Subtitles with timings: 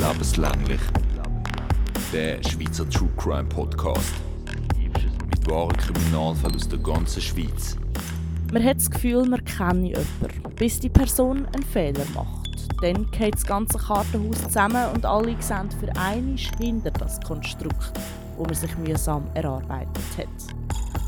[0.00, 0.80] Lebenslänglich.
[2.10, 4.14] Der Schweizer True Crime Podcast.
[4.78, 7.76] Mit wahren Kriminalfällen aus der ganzen Schweiz.
[8.50, 12.50] Man hat das Gefühl, man kenne jemanden, bis die Person einen Fehler macht.
[12.80, 17.92] Dann geht das ganze Kartenhaus zusammen und alle sehen für einmal hinter das Konstrukt,
[18.38, 20.28] wo man sich mühsam erarbeitet hat.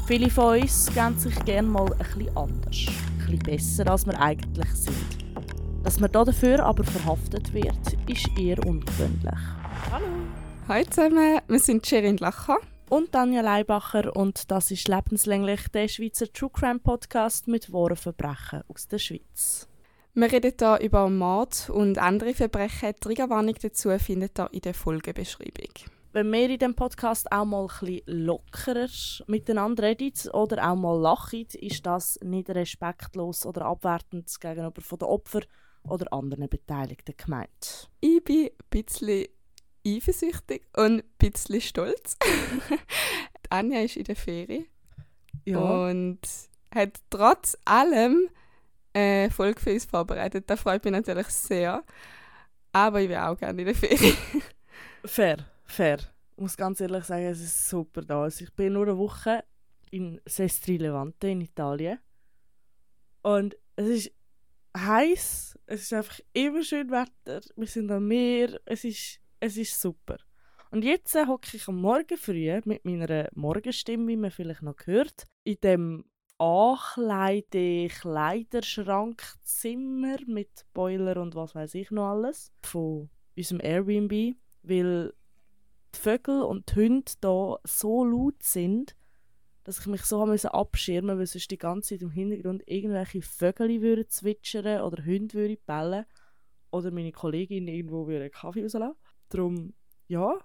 [0.07, 4.71] Viele von uns geben sich gerne mal bisschen anders, ein bisschen besser, als wir eigentlich
[4.75, 5.22] sind.
[5.85, 7.75] Dass man dafür aber verhaftet wird,
[8.09, 9.41] ist eher ungewöhnlich.
[9.91, 10.07] Hallo.
[10.69, 12.59] Hallo zusammen, wir sind Sherin Lacher
[12.89, 18.63] und Tanja Leibacher und das ist lebenslänglich der Schweizer True Crime Podcast mit wahren Verbrechen
[18.69, 19.69] aus der Schweiz.
[20.15, 22.93] Wir reden hier über Mord und andere Verbrechen.
[22.95, 25.91] Die Triggerwarnung dazu findet ihr in der Folgebeschreibung.
[26.13, 28.89] Wenn wir in diesem Podcast auch mal ein bisschen lockerer
[29.27, 35.09] miteinander reden oder auch mal lachen, ist das nicht respektlos oder abwertend gegenüber von den
[35.09, 35.45] Opfern
[35.89, 37.91] oder anderen Beteiligten gemeint.
[38.01, 39.27] Ich bin ein bisschen
[39.87, 42.17] eifersüchtig und ein bisschen stolz.
[43.51, 44.67] Anja ist in der Ferie
[45.45, 45.59] ja.
[45.59, 46.21] und
[46.75, 48.29] hat trotz allem
[48.95, 50.49] eine Folge für uns vorbereitet.
[50.49, 51.85] Da freut mich natürlich sehr.
[52.73, 54.15] Aber ich will auch gerne in der Ferie.
[55.05, 55.99] fair, fair.
[56.33, 58.23] Ich muss ganz ehrlich sagen, es ist super da.
[58.23, 59.45] Also ich bin nur eine Woche
[59.91, 61.99] in Sestri Levante in Italien.
[63.23, 64.13] Und es ist
[64.77, 69.81] heiß, es ist einfach immer schön Wetter, wir sind am Meer, es ist, es ist
[69.81, 70.19] super.
[70.71, 74.87] Und jetzt äh, hocke ich am Morgen früh mit meiner Morgenstimme, wie man vielleicht noch
[74.87, 76.05] hört, in dem
[76.39, 85.13] Ankleide Kleiderschrankzimmer mit Boiler und was weiß ich noch alles von unserem Airbnb, weil
[85.95, 88.97] die Vögel und die Hunde da so laut sind,
[89.65, 93.81] dass ich mich so musste abschirmen weil sonst die ganze Zeit im Hintergrund irgendwelche Vögel
[93.81, 96.05] würden zwitschern oder Hunde würden bellen
[96.71, 98.97] oder meine Kollegin irgendwo würde Kaffee rauslassen.
[99.29, 99.75] Darum,
[100.09, 100.39] ja,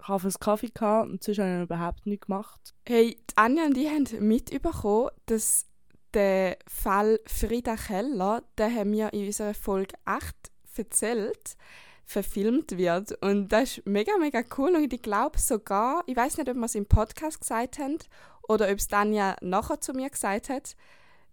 [0.00, 2.74] ich habe einen Kaffee gehabt und sonst habe ich überhaupt nichts gemacht.
[2.86, 5.66] Hey, die Anja und ich haben mitbekommen, dass
[6.14, 10.34] der Fall Frida Keller, den haben wir in unserer Folge 8
[10.76, 11.56] erzählt,
[12.04, 13.12] verfilmt wird.
[13.22, 14.74] Und das ist mega, mega cool.
[14.76, 17.98] Und ich glaube sogar, ich weiß nicht, ob wir es im Podcast gesagt haben
[18.48, 20.74] oder ob es Tanja nachher zu mir gesagt hat,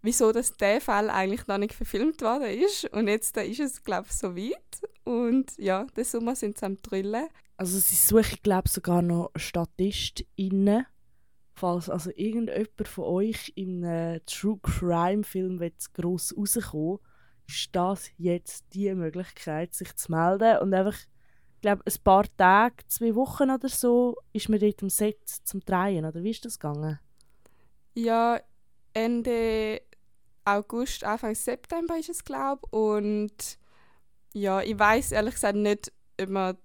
[0.02, 2.84] wieso dass der Fall eigentlich noch nicht verfilmt worden ist.
[2.92, 4.80] Und jetzt da ist es, glaube ich, so weit.
[5.04, 7.28] Und ja, den Sommer sind sie am Drillen.
[7.56, 10.86] Also sie suchen, glaube ich, sogar noch StatistInnen.
[11.54, 15.58] Falls also irgendjemand von euch in einem True Crime Film
[15.94, 16.98] gross rauskommen
[17.48, 20.98] ist das jetzt die Möglichkeit, sich zu melden und einfach
[21.54, 25.60] ich glaube, ein paar Tage, zwei Wochen oder so, ist man dort am Set zum
[25.60, 27.00] Drehen, oder wie ist das gegangen?
[27.96, 28.40] Ja,
[28.92, 29.80] Ende
[30.44, 32.72] August, Anfang September ist es, glaube ich.
[32.72, 33.58] Und
[34.32, 36.56] ja, ich weiß ehrlich gesagt nicht, ob man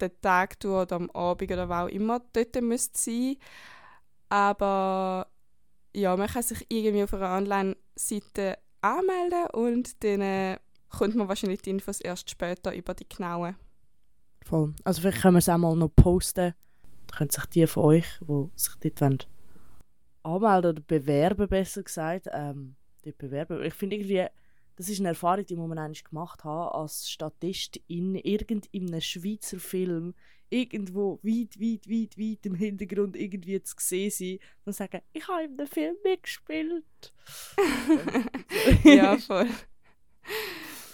[0.00, 3.36] den Tag durch oder am Abend oder wo auch immer dort müsste sein
[4.28, 5.26] Aber
[5.94, 10.58] ja, man kann sich irgendwie auf einer Online-Seite anmelden und dann äh,
[10.88, 13.56] kommt man wahrscheinlich die Infos erst später über die genauen.
[14.42, 14.74] Voll.
[14.84, 16.54] Also vielleicht können wir es auch mal noch posten.
[17.06, 19.18] Dann können sich die von euch, die sich dort wollen,
[20.22, 23.62] anmelden oder bewerben, besser gesagt, ähm, dort bewerben.
[23.62, 24.26] Ich finde irgendwie,
[24.76, 30.14] das ist eine Erfahrung, die man eigentlich gemacht hat als Statist in irgendeinem Schweizer Film
[30.50, 35.44] irgendwo weit, weit, weit, weit im Hintergrund irgendwie zu sehen sein und sagen, ich habe
[35.44, 37.12] in dem Film mitgespielt.
[38.84, 39.48] ja, voll.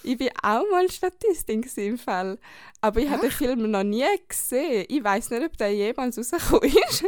[0.03, 2.39] Ich war auch mal Statistin im Fall.
[2.81, 4.85] Aber ich habe den Film noch nie gesehen.
[4.89, 7.05] Ich weiß nicht, ob der jemals rausgekommen ist.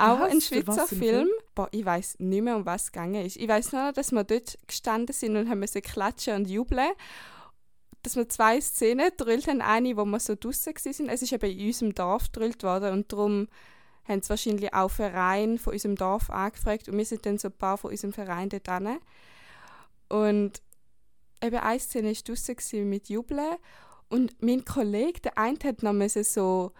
[0.00, 0.32] Auch was?
[0.32, 1.00] ein Schweizer Film.
[1.00, 1.28] Film?
[1.54, 3.36] Boah, ich weiß nicht mehr, um was es gegangen ist.
[3.36, 6.90] Ich weiß nur, dass wir dort gestanden sind und haben müssen klatschen und jubeln.
[8.02, 9.60] Dass wir zwei Szenen gedrillt haben.
[9.60, 11.08] Eine, wo wir so draußen waren.
[11.08, 13.48] Es ist eben in unserem Dorf gedrillt worden und darum
[14.08, 17.56] haben sie wahrscheinlich auch Verein von unserem Dorf angefragt und wir sind dann so ein
[17.56, 18.98] paar von unserem Verein dort hin.
[20.08, 20.62] Und
[21.42, 23.56] eben eine Szene war draussen mit Jubeln
[24.08, 26.72] und mein Kollege, der eine hat noch so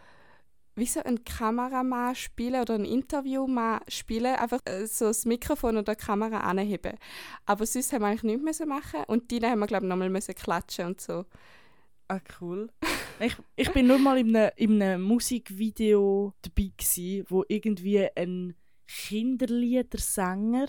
[0.81, 5.95] wie so ein Kameramann spielen oder ein Interviewmann spielen, einfach äh, so das Mikrofon oder
[5.95, 6.99] die Kamera anheben.
[7.47, 10.11] Aber sonst haben wir eigentlich nichts mehr machen und die haben wir, glaube ich, nochmal
[10.11, 11.27] müssen klatschen und so.
[12.09, 12.69] Ah, cool.
[13.21, 18.57] ich, ich bin nur mal in einem, in einem Musikvideo dabei gewesen, wo irgendwie ein
[18.89, 20.67] Kinderliedersänger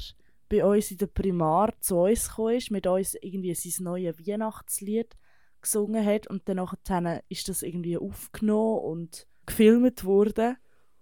[0.49, 5.17] bei uns in der Primar zu uns gekommen ist, mit uns irgendwie sein neues Weihnachtslied
[5.61, 10.57] gesungen hat und dann ist das irgendwie aufgenommen und gefilmt worden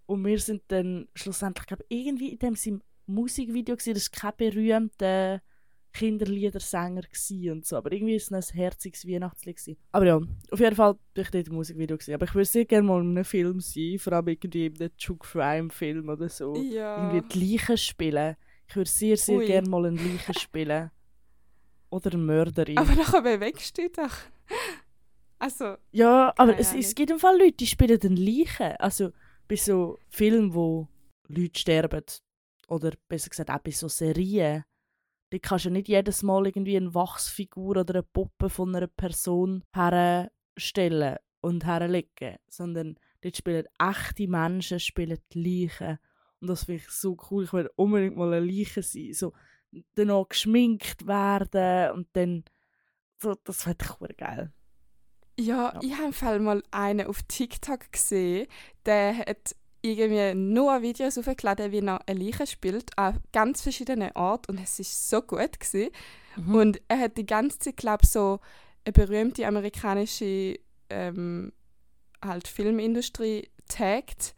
[0.06, 5.42] und wir sind dann schlussendlich, glaube irgendwie in dem Musikvideo gewesen, das ist kein berühmter
[5.94, 7.02] Kinderliedersänger
[7.52, 7.78] und so.
[7.78, 9.58] Aber irgendwie war es ein herziges Weihnachtslied.
[9.58, 9.78] Gewesen.
[9.92, 10.20] Aber ja,
[10.52, 11.98] auf jeden Fall bin ich dort im Musikvideo.
[11.98, 12.14] Gewesen.
[12.14, 14.98] Aber ich würde sehr gerne mal in einem Film sein, vor allem irgendwie in einem
[14.98, 16.56] True Crime Film oder so.
[16.56, 17.12] Ja.
[17.12, 18.36] Irgendwie die Leichen spielen.
[18.68, 19.46] Ich würde sehr, sehr Ui.
[19.46, 20.92] gerne mal einen Leichen spielen.
[21.92, 22.78] Oder eine Mörderin.
[22.78, 24.16] Aber bewegst du dich doch.
[25.40, 28.76] Also, Ja, aber es, es gibt im Fall Leute, die spielen den Leichen.
[28.78, 29.12] Also
[29.48, 30.88] bei so Filmen, wo
[31.28, 32.04] Leute sterben,
[32.68, 34.66] oder besser gesagt auch bei so Serien,
[35.32, 39.64] da kannst du nicht jedes Mal irgendwie eine Wachsfigur oder eine Puppe von einer Person
[39.74, 46.00] herstellen und herlegen, sondern dort spielen echte Menschen spielen die Leichen.
[46.42, 47.44] Und das finde ich so cool.
[47.44, 49.14] Ich will unbedingt mal eine Leiche sein.
[49.14, 49.34] So,
[49.96, 52.44] danach geschminkt werden und dann
[53.22, 54.54] so, das fände ich geil.
[55.40, 55.80] Ja, Ja.
[55.82, 58.48] ich habe im Fall mal einen auf TikTok gesehen,
[58.86, 64.52] der hat irgendwie nur Videos aufgeladen, wie er eine Leiche spielt, an ganz verschiedenen Orten
[64.52, 65.92] und es ist so gut gewesen.
[66.36, 66.56] Mhm.
[66.56, 68.40] Und er hat die ganze Zeit, glaube ich, so
[68.86, 70.60] eine berühmte amerikanische
[70.90, 71.54] ähm,
[72.24, 74.36] halt Filmindustrie taggt,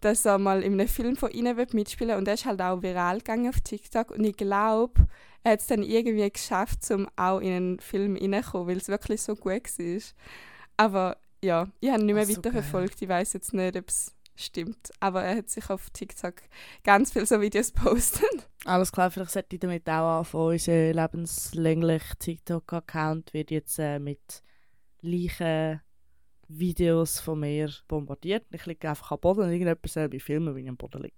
[0.00, 2.82] dass er mal in einem Film von ihnen wird mitspielen und der ist halt auch
[2.82, 5.06] viral gegangen auf TikTok und ich glaube,
[5.42, 9.22] er hat es dann irgendwie geschafft, um auch in einen Film reinzukommen, weil es wirklich
[9.22, 10.00] so gut war.
[10.76, 14.14] Aber ja, ich habe nicht mehr Ach, so weiterverfolgt, ich weiß jetzt nicht, ob es
[14.36, 16.34] stimmt, aber er hat sich auf TikTok
[16.84, 18.48] ganz viele so Videos postet.
[18.64, 20.44] Alles klar, vielleicht sollte ich damit auch anfangen.
[20.44, 24.42] Unser lebenslänglich TikTok-Account wird jetzt äh, mit
[25.00, 25.80] leichen
[26.58, 28.46] Videos von mir bombardiert.
[28.50, 31.14] Ich liege einfach am Boden und irgendjemand soll mich filmen, wie ich am Boden liege.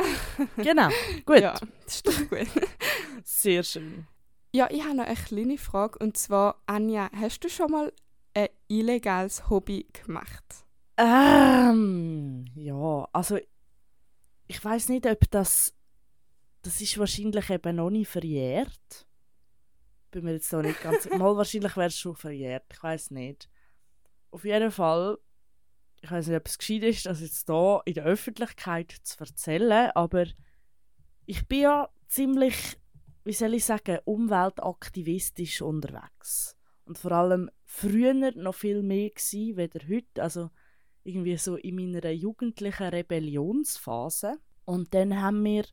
[0.56, 0.88] genau,
[1.24, 1.40] gut.
[1.40, 2.46] Ja, das ist doch gut.
[3.24, 4.06] Sehr schön.
[4.54, 5.98] Ja, ich habe noch eine kleine Frage.
[5.98, 7.92] Und zwar, Anja, hast du schon mal
[8.34, 10.44] ein illegales Hobby gemacht?
[10.98, 13.38] Ähm, ja, also
[14.46, 15.74] ich weiß nicht, ob das
[16.62, 19.06] das ist wahrscheinlich eben noch nicht verjährt.
[20.12, 21.08] Bin mir jetzt noch nicht ganz.
[21.10, 22.64] Mal wahrscheinlich wäre es schon verjährt.
[22.72, 23.48] Ich weiß nicht.
[24.32, 25.18] Auf jeden Fall,
[26.00, 29.90] ich weiß nicht, ob es gescheit ist, das jetzt da in der Öffentlichkeit zu erzählen,
[29.94, 30.26] aber
[31.26, 32.78] ich bin ja ziemlich,
[33.24, 36.56] wie soll ich sagen, umweltaktivistisch unterwegs.
[36.84, 40.22] Und vor allem früher noch viel mehr gewesen, weder heute.
[40.22, 40.50] Also
[41.04, 44.38] irgendwie so in meiner jugendlichen Rebellionsphase.
[44.64, 45.64] Und dann haben wir,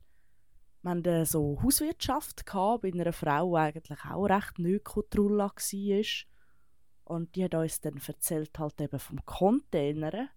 [0.82, 6.04] wir haben äh, so Hauswirtschaft gehabt, bei einer Frau, die eigentlich auch recht Ökotrulla war.
[7.10, 10.28] Und die hat uns dann erzählt halt eben vom Containern.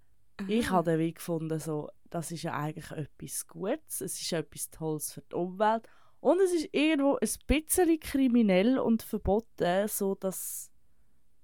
[0.48, 4.72] Ich habe dann wie gefunden, so, das ist ja eigentlich etwas Gutes, es ist etwas
[4.72, 5.88] Tolles für die Umwelt.
[6.20, 10.72] Und es ist irgendwo ein bisschen kriminell und verboten, so dass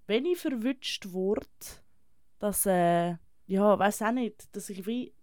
[0.08, 1.46] wenn ich verwünscht wurde,
[2.40, 5.14] dass, äh, ja, weiß auch nicht, dass ich wie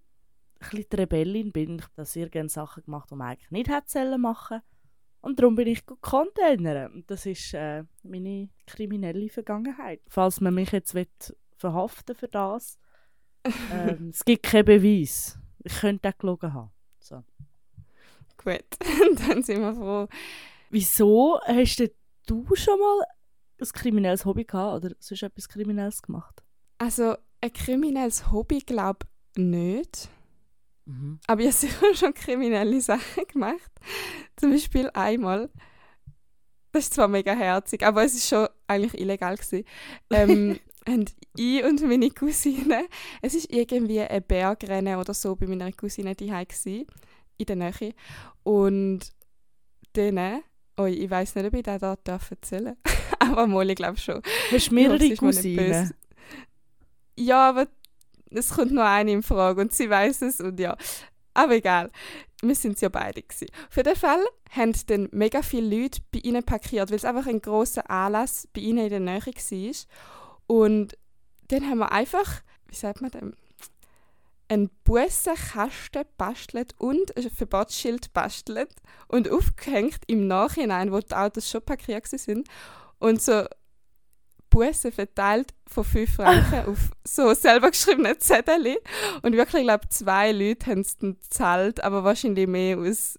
[0.61, 3.91] ein bisschen die Rebellin bin, dass ich gerne Sachen gemacht die man eigentlich nicht hätte
[3.91, 4.63] sollen machen
[5.27, 6.93] und darum bin ich Containern.
[6.93, 10.01] Und das ist äh, meine kriminelle Vergangenheit.
[10.07, 11.09] Falls man mich jetzt will
[11.57, 12.79] verhaften für das,
[13.73, 15.37] ähm, es gibt keinen Beweis.
[15.65, 16.71] Ich könnte auch gelogen haben.
[17.01, 17.25] So.
[18.37, 18.65] Gut,
[19.29, 20.09] dann sind wir froh.
[20.71, 21.91] Wieso hast denn
[22.27, 23.05] du schon mal
[23.61, 26.45] ein kriminelles Hobby gehabt oder sonst etwas Kriminelles gemacht?
[26.79, 29.01] Also, ein kriminelles Hobby, glaube
[29.35, 30.09] ich, nicht.
[30.87, 31.19] Mhm.
[31.27, 33.71] Aber ich habe schon kriminelle Sachen gemacht.
[34.37, 35.51] Zum Beispiel einmal,
[36.73, 39.65] das ist zwar mega herzig, aber es ist schon eigentlich illegal gewesen.
[40.11, 42.87] Ähm, und ich und meine Cousine,
[43.21, 46.87] es ist irgendwie ein Bergrennen oder so bei meiner Cousine die gsi
[47.39, 47.93] in der Nähe.
[48.45, 49.13] Und
[49.95, 50.43] dann,
[50.77, 52.77] oh, ich weiß nicht, ob ich das da darf erzählen
[53.19, 54.23] aber mal, ich glaube schon.
[54.23, 55.93] Hast du Ich mehrere Cousinen?
[57.19, 57.67] Ja, aber
[58.31, 60.77] es kommt nur eine in Frage und sie weiß es und ja.
[61.35, 61.91] Aber egal,
[62.43, 63.49] wir sind ja beide gewesen.
[63.69, 67.43] Für den Fall haben dann mega viele Leute bei ihnen parkiert, weil es einfach ein
[67.43, 69.75] großer Anlass bei ihnen in der Nähe war.
[70.47, 70.97] Und
[71.49, 73.37] dann haben wir einfach, wie sagt man denn,
[74.49, 78.71] einen Bussenkasten bastelt und ein Verbotsschild bastelt
[79.09, 82.49] und aufgehängt im Nachhinein, wo die Autos schon parkiert sind
[82.99, 83.45] und so
[84.57, 88.79] Bussen verteilt von 5 Franken auf so selber geschriebene Zettel.
[89.21, 93.19] Und wirklich, ich glaube, zwei Leute haben es dann gezahlt, aber wahrscheinlich mehr aus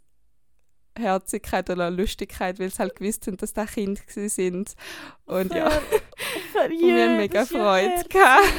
[0.98, 4.74] Herzigkeit oder Lustigkeit, weil sie halt gewusst haben, dass da Kinder sind.
[5.26, 5.68] Und ja,
[6.64, 8.54] und wir haben mega Freude gehabt.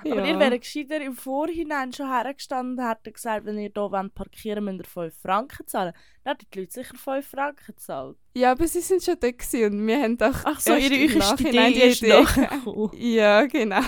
[0.00, 4.66] Aber ihr wäret gescheiter im Vorhinein schon hergestanden und hättet gesagt, wenn ihr hier parkieren
[4.66, 5.92] wollt, müsst ihr 5 Franken zahlen.
[6.24, 8.16] Dann hätten die Leute sicher 5 Franken gezahlt.
[8.34, 11.72] Ja, aber sie sind schon da und wir haben doch Ach so, ihre erste Nachhinein
[11.72, 12.88] Idee ist die Idee.
[13.16, 13.80] Ja, genau.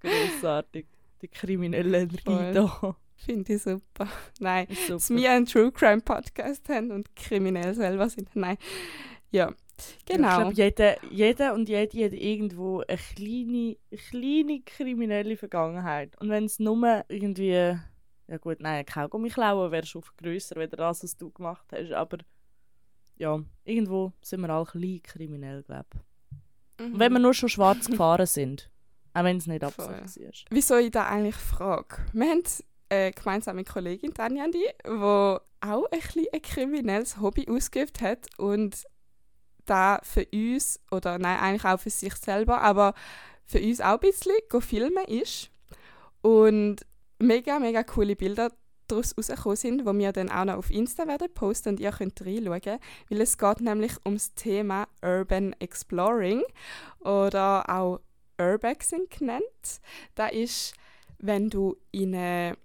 [0.00, 0.86] Grossartig.
[1.22, 2.96] Die kriminelle Energie da.
[3.16, 4.08] Finde ich super.
[4.40, 5.20] Nein, Ist dass super.
[5.20, 8.28] wir einen True Crime Podcast haben und kriminell selber sind.
[8.34, 8.58] Nein.
[9.30, 9.52] Ja,
[10.06, 10.28] genau.
[10.28, 16.18] Ich glaube, jeder, jeder und jede hat irgendwo eine kleine, eine kleine kriminelle Vergangenheit.
[16.20, 21.02] Und wenn es nur irgendwie, ja gut, nein, Kaugummi klauen wäre schon grösser, als das,
[21.02, 21.92] was du gemacht hast.
[21.92, 22.18] Aber
[23.16, 26.84] ja, irgendwo sind wir alle klein kriminell, glaube ich.
[26.84, 26.94] Mhm.
[26.94, 28.70] Und wenn wir nur schon schwarz gefahren sind.
[29.16, 30.44] Auch wenn es nicht absichtlich ist.
[30.50, 31.98] Wieso ich da eigentlich frage?
[32.12, 32.42] Wir haben
[32.88, 36.00] eine gemeinsame Kollegin, Tanja, die auch ein,
[36.32, 38.84] ein kriminelles Hobby ausgeübt hat und
[39.66, 42.94] da für uns, oder nein, eigentlich auch für sich selber, aber
[43.46, 45.50] für uns auch ein bisschen filmen ist.
[46.22, 46.86] Und
[47.18, 48.50] mega, mega coole Bilder
[48.88, 52.20] daraus rausgekommen sind, die wir dann auch noch auf Insta werden posten und ihr könnt
[52.20, 52.78] reinschauen,
[53.08, 56.42] weil es geht nämlich ums Thema Urban Exploring
[57.00, 58.00] oder auch
[58.38, 59.80] Urbexing genannt.
[60.14, 60.74] Da ist,
[61.18, 62.56] wenn du in ein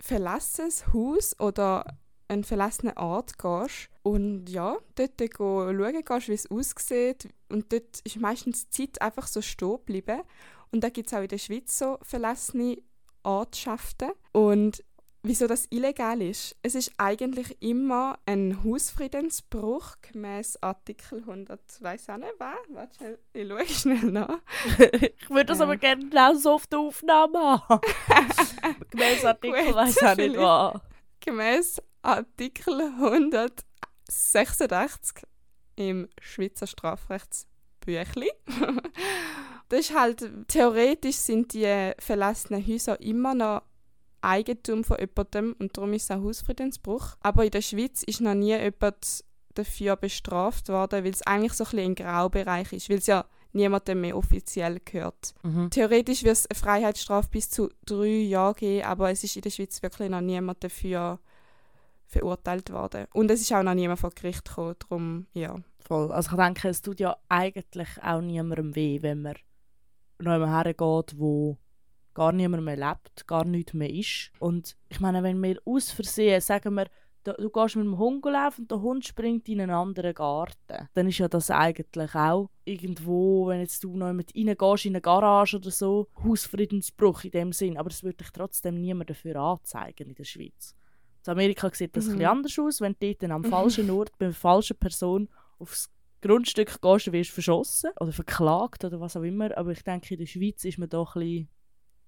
[0.00, 1.96] verlassenes Haus oder
[2.28, 8.16] einen verlassenen Ort gehst und ja, dort schauen gehst, wie es aussieht und dort ist
[8.20, 10.22] meistens die Zeit einfach so stehen geblieben
[10.70, 12.78] und da gibt es auch in der Schweiz so verlassene
[13.22, 14.82] Ortschaften und
[15.22, 16.56] wieso das illegal ist.
[16.62, 22.54] Es ist eigentlich immer ein Hausfriedensbruch gemäß Artikel 100, weiß auch nicht was.
[22.68, 24.38] Warte schnell, ich schaue schnell nach.
[24.78, 25.64] ich würde das Ja.
[25.64, 27.80] aber gerne genauso auf der Aufnahme haben.
[28.90, 30.80] Gemäß Artikel weiß auch nicht was.
[31.20, 35.22] Gemäß Artikel 186
[35.76, 38.30] im Schweizer Strafrechtsbüchli.
[39.68, 43.62] das ist halt, theoretisch sind die verlassenen Häuser immer noch
[44.20, 47.16] Eigentum von jemandem und darum ist es ein Hausfriedensbruch.
[47.20, 49.24] Aber in der Schweiz ist noch nie jemand
[49.54, 53.24] dafür bestraft worden, weil es eigentlich so ein bisschen ein Graubereich ist, weil es ja
[53.52, 55.34] niemandem mehr offiziell gehört.
[55.42, 55.70] Mhm.
[55.70, 59.50] Theoretisch wird es eine Freiheitsstrafe bis zu drei Jahren geben, aber es ist in der
[59.50, 61.18] Schweiz wirklich noch niemand dafür
[62.08, 63.06] verurteilt worden.
[63.12, 65.56] Und es ist auch noch niemand vor Gericht gekommen, darum, ja.
[65.80, 66.10] Voll.
[66.10, 69.36] Also ich denke, es tut ja eigentlich auch niemandem weh, wenn man
[70.18, 71.56] noch jemand hergeht, wo
[72.14, 74.32] gar niemand mehr lebt, gar nichts mehr ist.
[74.40, 76.86] Und ich meine, wenn wir aus Versehen, sagen wir,
[77.24, 80.88] du, du gehst mit dem Hund laufen und der Hund springt in einen anderen Garten,
[80.94, 85.00] dann ist ja das eigentlich auch irgendwo, wenn jetzt du noch mit reingehst in eine
[85.00, 87.78] Garage oder so, Hausfriedensbruch in dem Sinn.
[87.78, 90.74] Aber es würde dich trotzdem niemand dafür anzeigen in der Schweiz.
[91.26, 92.10] In Amerika sieht das Mhm.
[92.12, 92.80] ein bisschen anders aus.
[92.80, 97.30] Wenn du dort am falschen Ort bei einer falschen Person aufs Grundstück gehst, dann wirst
[97.30, 99.56] du verschossen oder verklagt oder was auch immer.
[99.56, 101.48] Aber ich denke, in der Schweiz ist man doch ein bisschen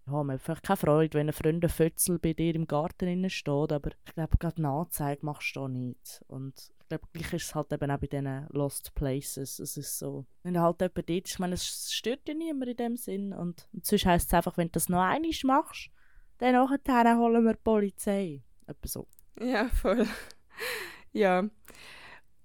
[0.07, 3.07] ja, man hat vielleicht keine Freude, wenn ein Freund ein Fötzel bei dir im Garten
[3.07, 6.23] innen steht, aber ich glaube, gerade eine Anzeige machst du da nicht.
[6.27, 9.61] Und ich glaube, gleich ist es halt eben auch bei diesen Lost Places.
[9.61, 12.71] Es ist so, wenn du halt jemand dort ist, ich meine, es stört ja niemand
[12.71, 13.33] in dem Sinn.
[13.33, 15.91] Und, und sonst heisst es einfach, wenn du das noch einmal machst,
[16.39, 18.43] dann nachher holen wir die Polizei.
[18.71, 19.07] Etwa so.
[19.41, 20.07] Ja, voll.
[21.13, 21.45] ja.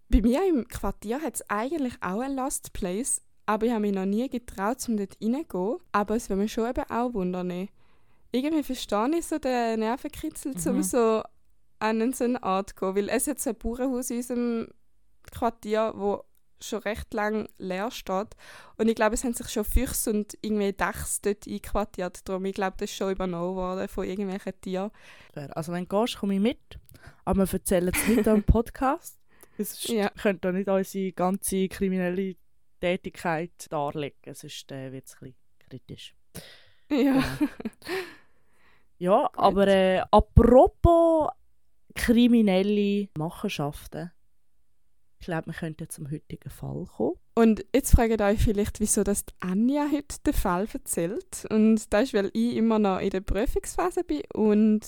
[0.09, 3.93] Bei mir im Quartier hat es eigentlich auch ein Lost Place, aber ich habe mich
[3.93, 5.77] noch nie getraut, um dort reinzugehen.
[5.91, 7.69] Aber es würde mich schon eben auch wundern.
[8.31, 10.83] Irgendwie verstehe ich so den Nervenkitzel, um Mhm.
[10.83, 11.23] so
[11.79, 12.95] an so eine Art zu gehen.
[12.95, 14.67] Weil es hat so ein Bauernhaus in unserem
[15.31, 16.23] Quartier, wo
[16.61, 18.35] schon recht lang leer steht.
[18.77, 22.27] Und ich glaube, es haben sich schon Füchse und irgendwie Dachs dort einquartiert.
[22.27, 24.91] Darum, ich glaube, das ist schon übernommen worden von irgendwelchen Tieren.
[25.51, 26.79] Also wenn du gehst, komme ich mit.
[27.25, 29.19] Aber wir erzählen es nicht am Podcast.
[29.57, 30.09] Es Ja.
[30.09, 32.35] könnte da nicht unsere ganze kriminelle
[32.81, 35.35] Tätigkeit darlegen, sonst äh, wird es ein bisschen
[35.69, 36.15] kritisch.
[36.89, 37.23] Ja.
[38.97, 41.29] Ja, aber äh, apropos
[41.95, 44.11] kriminelle Machenschaften,
[45.25, 47.17] ich glaube, wir könnten zum heutigen Fall kommen.
[47.33, 51.47] Und jetzt fragt euch vielleicht, wieso das Anja heute den Fall erzählt.
[51.49, 54.85] Und das ist, weil ich immer noch in der Prüfungsphase bin und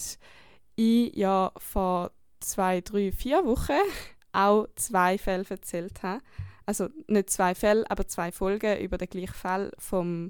[0.76, 3.82] ich ja vor zwei, drei, vier Wochen
[4.32, 6.22] auch zwei Fälle erzählt habe.
[6.68, 10.30] Also nicht zwei Fälle, aber zwei Folgen über den gleichen Fall vom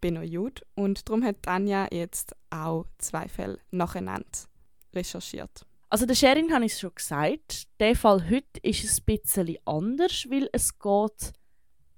[0.00, 0.62] Benno Jud.
[0.74, 4.24] Und darum hat Anja jetzt auch zwei Fälle nacheinander
[4.94, 5.66] recherchiert.
[5.92, 7.64] Also der Sherin habe ich es schon gesagt.
[7.78, 11.34] Der Fall heute ist ein bisschen anders, weil es geht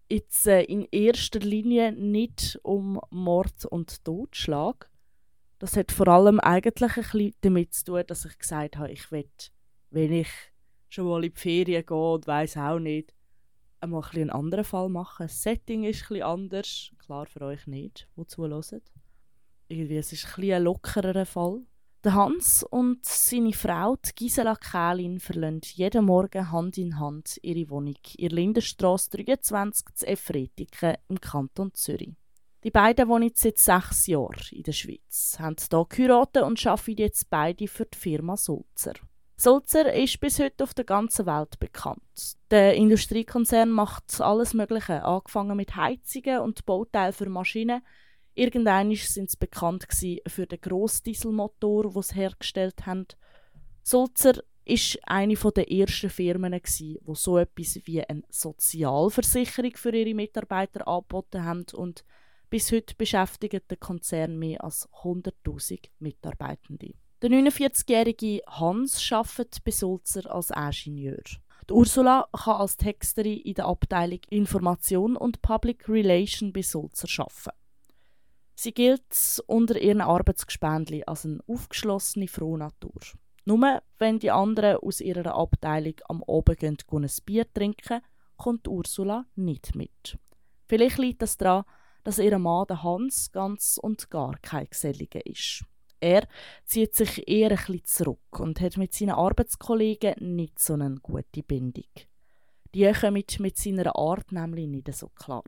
[0.09, 4.91] jetzt äh, in erster Linie nicht um Mord und Totschlag.
[5.61, 9.13] Das hat vor allem eigentlich ein bisschen damit zu tun, dass ich gesagt habe, ich
[9.13, 9.31] will,
[9.91, 10.29] wenn ich
[10.89, 13.15] schon mal in die Ferien gehe und weiss auch nicht,
[13.81, 15.27] einmal ein einen anderen Fall machen.
[15.27, 16.91] Das Setting ist ein anders.
[16.99, 18.83] Klar für euch nicht, die zuhören.
[19.69, 21.63] Irgendwie, es ist ein, bisschen ein lockerer Fall.
[22.05, 27.97] Der Hans und seine Frau, Gisela Kählin, verlassen jeden Morgen Hand in Hand ihre Wohnung
[28.19, 32.13] in Lindenstrasse 23 zu Efretiken im Kanton Zürich.
[32.63, 37.31] Die beiden wohnen seit sechs Jahren in der Schweiz, haben hier geheiratet und arbeiten jetzt
[37.31, 38.93] beide für die Firma Sulzer.
[39.39, 42.37] Sulzer ist bis heute auf der ganzen Welt bekannt.
[42.51, 47.81] Der Industriekonzern macht alles Mögliche, angefangen mit Heizungen und Bauteilen für Maschinen.
[48.35, 49.87] Irgendwann sind sie bekannt
[50.27, 53.07] für den Grossdieselmotor, den sie hergestellt haben.
[53.83, 60.89] Sulzer ist eine der ersten Firmen, die so etwas wie eine Sozialversicherung für ihre Mitarbeiter
[60.89, 62.05] angeboten haben und
[62.51, 66.95] bis heute beschäftigt der Konzern mehr als 100.000 Mitarbeitende.
[67.21, 71.23] Der 49-jährige Hans arbeitet bei Sulzer als Ingenieur.
[71.69, 77.64] Die Ursula kann als Texterin in der Abteilung Information und Public Relation bei Sulzer arbeiten.
[78.55, 79.03] Sie gilt
[79.47, 83.01] unter ihren Arbeitsgespendli als eine aufgeschlossene Frohnatur.
[83.45, 88.01] Nur wenn die anderen aus ihrer Abteilung am Abend gehen, ein Bier trinken,
[88.37, 90.19] kommt Ursula nicht mit.
[90.67, 91.65] Vielleicht liegt das daran,
[92.05, 95.65] dass ihr Mann der Hans ganz und gar kein Geselliger ist.
[96.01, 96.27] Er
[96.67, 101.43] zieht sich eher ein bisschen zurück und hat mit seinen Arbeitskollegen nicht so eine gute
[101.43, 101.89] Bindung.
[102.75, 105.45] Die kommen mit seiner Art nämlich nicht so klar.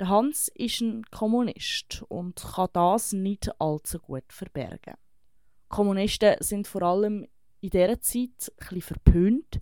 [0.00, 4.94] Der Hans ist ein Kommunist und kann das nicht allzu gut verbergen.
[5.68, 7.26] Kommunisten sind vor allem
[7.60, 9.60] in dieser Zeit bisschen verpönt,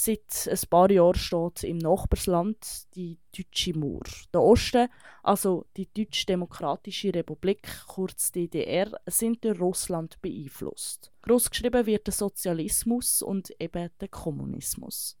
[0.00, 4.04] Seit ein paar Jahren steht im Nachbarsland die Deutsche Mauer.
[4.32, 4.88] Der Osten,
[5.24, 11.10] also die Deutsch-Demokratische Republik, kurz DDR, sind durch Russland beeinflusst.
[11.22, 15.18] Großgeschrieben wird der Sozialismus und eben der Kommunismus.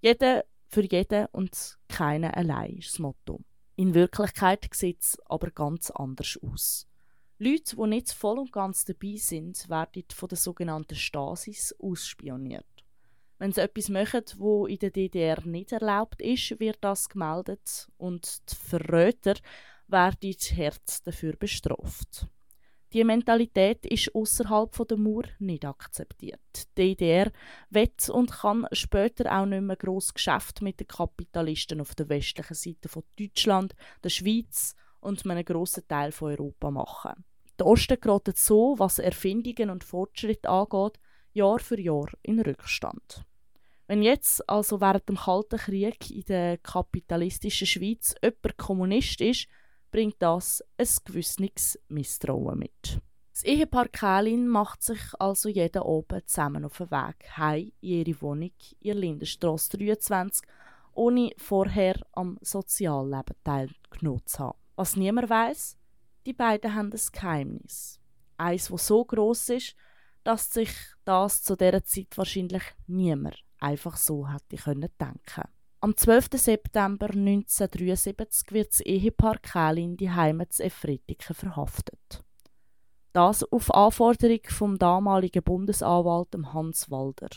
[0.00, 3.40] Jeder für jeden und keiner allein ist das Motto.
[3.76, 6.86] In Wirklichkeit sieht es aber ganz anders aus.
[7.38, 12.66] Leute, die nicht voll und ganz dabei sind, werden von der sogenannten Stasis ausspioniert.
[13.38, 18.42] Wenn sie etwas machen, wo in der DDR nicht erlaubt ist, wird das gemeldet und
[18.50, 19.34] die Verräter
[19.88, 22.26] werden hart dafür bestraft.
[22.92, 26.40] Die Mentalität ist außerhalb der Mauer nicht akzeptiert.
[26.76, 27.30] Die DDR
[27.70, 32.54] wird und kann später auch nicht mehr gross Geschäft mit den Kapitalisten auf der westlichen
[32.54, 37.24] Seite von Deutschland, der Schweiz und einem grossen Teil von Europa machen.
[37.60, 40.98] Der Osten gerät so, was Erfindungen und Fortschritt angeht,
[41.32, 43.24] Jahr für Jahr in Rückstand.
[43.86, 49.46] Wenn jetzt also während dem Kalten Krieg in der kapitalistischen Schweiz jemand Kommunist ist,
[49.90, 53.00] bringt das ein gewisses Misstrauen mit.
[53.32, 58.20] Das Ehepaar Kählin macht sich also jeden Abend zusammen auf den Weg heim in ihre
[58.20, 60.46] Wohnung in Lindenstrasse 23,
[60.92, 64.58] ohne vorher am Sozialleben teilgenommen zu haben.
[64.76, 65.78] Was niemand weiß,
[66.26, 67.98] die beiden haben ein Geheimnis.
[68.36, 69.74] Eins, das so groß ist,
[70.24, 70.72] dass sich
[71.04, 75.48] das zu dieser Zeit wahrscheinlich niemand einfach so hätte ich können denken.
[75.82, 76.28] Am 12.
[76.34, 82.22] September 1973 wird das Ehepaar Kählin die Heimat zu Efretiken verhaftet.
[83.14, 87.30] Das auf Anforderung vom damaligen Bundesanwalt Hans Walder.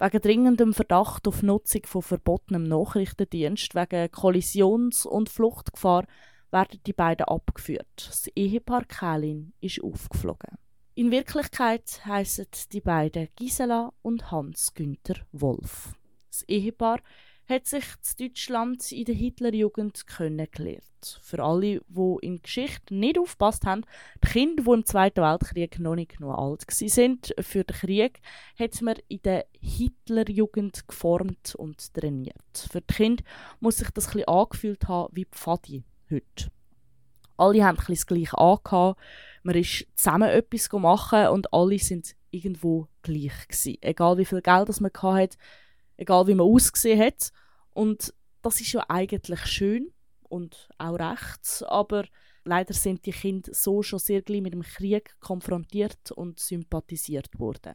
[0.00, 6.04] Wegen dringendem Verdacht auf Nutzung von verbotenem Nachrichtendienst wegen Kollisions- und Fluchtgefahr
[6.50, 8.08] werden die beiden abgeführt.
[8.08, 10.58] Das Ehepaar Kählin ist aufgeflogen.
[10.96, 15.94] In Wirklichkeit heißen die beiden Gisela und Hans Günther Wolf.
[16.28, 16.98] Das Ehepaar
[17.48, 17.84] hat sich
[18.18, 20.82] in Deutschland in der Hitlerjugend kennengelernt.
[21.20, 23.84] Für alle, die in Geschichte nicht aufpasst haben,
[24.24, 28.20] die Kinder, die im Zweiten Weltkrieg noch nicht genug alt sind für den Krieg,
[28.58, 32.68] hat man in der Hitlerjugend geformt und trainiert.
[32.70, 33.24] Für die Kinder
[33.60, 36.50] muss sich das ein angefühlt haben wie Pfadi heute.
[37.36, 39.00] Alle haben ein das Gleiche angehabt
[39.42, 43.78] man ist zusammen etwas machen und alle sind irgendwo gleich gewesen.
[43.80, 45.36] Egal wie viel Geld das man hat,
[46.02, 47.30] egal wie man ausgesehen hat.
[47.70, 48.12] Und
[48.42, 49.92] das ist ja eigentlich schön
[50.28, 52.04] und auch recht, aber
[52.44, 57.74] leider sind die Kinder so schon sehr gleich mit dem Krieg konfrontiert und sympathisiert worden.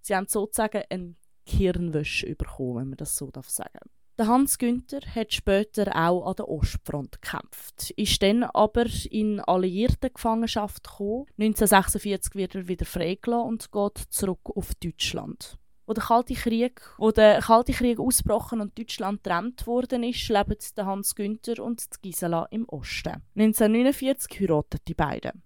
[0.00, 3.72] Sie haben sozusagen einen Hirnwäsche bekommen, wenn man das so sagen darf.
[4.18, 10.10] Der Hans Günther hat später auch an der Ostfront gekämpft, ist dann aber in alliierte
[10.10, 11.26] Gefangenschaft gekommen.
[11.38, 15.56] 1946 wird er wieder freigelassen und geht zurück auf Deutschland.
[15.86, 20.56] Wo der Kalte Krieg, wo der Kalte Krieg ausgebrochen und Deutschland getrennt worden ist, leben
[20.76, 23.22] der Hans Günther und die Gisela im Osten.
[23.34, 25.42] 1949 heiraten die beiden.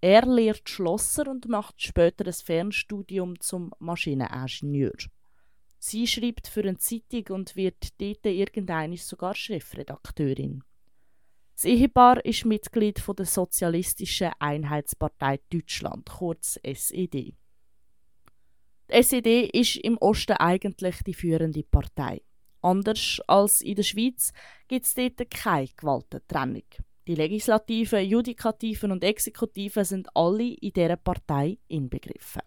[0.00, 4.96] Er lehrt Schlosser und macht später ein Fernstudium zum Maschineningenieur.
[5.78, 10.62] Sie schreibt für eine Zeitung und wird dort irgendwann sogar Chefredakteurin.
[11.54, 17.36] Das Ehepaar ist Mitglied der Sozialistischen Einheitspartei Deutschland, kurz SED.
[18.92, 22.20] Die SED ist im Osten eigentlich die führende Partei.
[22.60, 24.32] Anders als in der Schweiz
[24.68, 26.64] gibt es dort keine Gewaltentrennung.
[27.06, 32.42] Die Legislativen, Judikativen und Exekutiven sind alle in dieser Partei inbegriffen.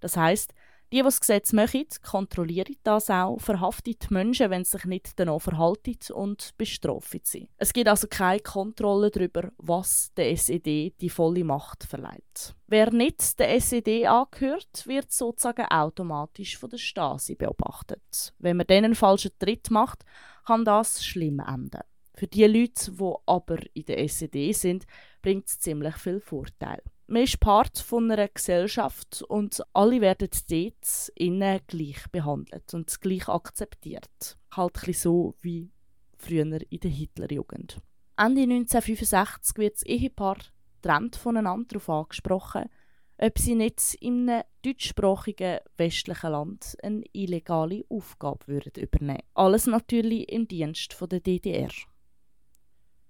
[0.00, 0.52] Das heißt,
[0.90, 5.18] Die, die das Gesetz machen, kontrollieren das auch, verhaften die Menschen, wenn sie sich nicht
[5.18, 7.50] danach verhalten und bestrafen sie.
[7.58, 12.54] Es gibt also keine Kontrolle darüber, was der SED die volle Macht verleiht.
[12.66, 18.32] Wer nicht der SED angehört, wird sozusagen automatisch von der Stasi beobachtet.
[18.38, 20.04] Wenn man denen einen falschen Tritt macht,
[20.46, 21.82] kann das schlimm enden.
[22.14, 24.86] Für die Leute, die aber in der SED sind,
[25.20, 26.82] bringt es ziemlich viel Vorteil.
[27.10, 33.26] Man ist Part von einer Gesellschaft und alle werden dort innen gleich behandelt und gleich
[33.30, 34.36] akzeptiert.
[34.54, 35.70] Halt ein so wie
[36.18, 37.80] früher in der Hitlerjugend.
[38.18, 40.36] Ende 1965 wird das Ehepaar
[40.82, 42.68] getrennt voneinander darauf angesprochen,
[43.16, 50.30] ob sie nicht in einem deutschsprachigen westlichen Land eine illegale Aufgabe würden übernehmen Alles natürlich
[50.30, 51.70] im Dienst der DDR.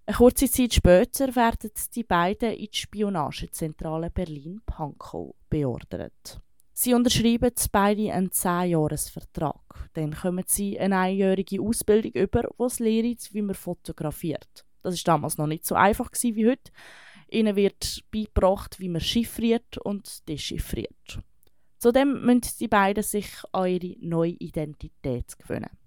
[0.09, 6.41] Eine kurze Zeit später werden die beiden in die Spionagezentrale Berlin-Pankow beordert.
[6.73, 9.91] Sie unterschreiben beide einen 10-Jahres-Vertrag.
[9.93, 14.65] Dann kommen sie eine einjährige Ausbildung über, die es lehrt, wie man fotografiert.
[14.83, 16.73] Das war damals noch nicht so einfach wie heute.
[17.31, 21.19] Ihnen wird beigebracht, wie man chiffriert und dechiffriert.
[21.77, 25.78] Zudem müssen die beiden sich an ihre neue Identität gewöhnen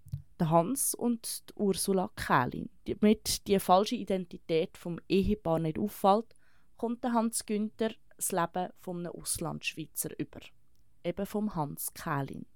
[0.42, 2.70] der Hans und die Ursula Kählin.
[2.88, 6.34] Damit die falsche Identität vom Ehepaar nicht auffällt,
[6.78, 10.40] kommt der Hans Günther das Leben von einem Auslandschweizer über.
[11.04, 12.48] Eben vom Hans Kählin.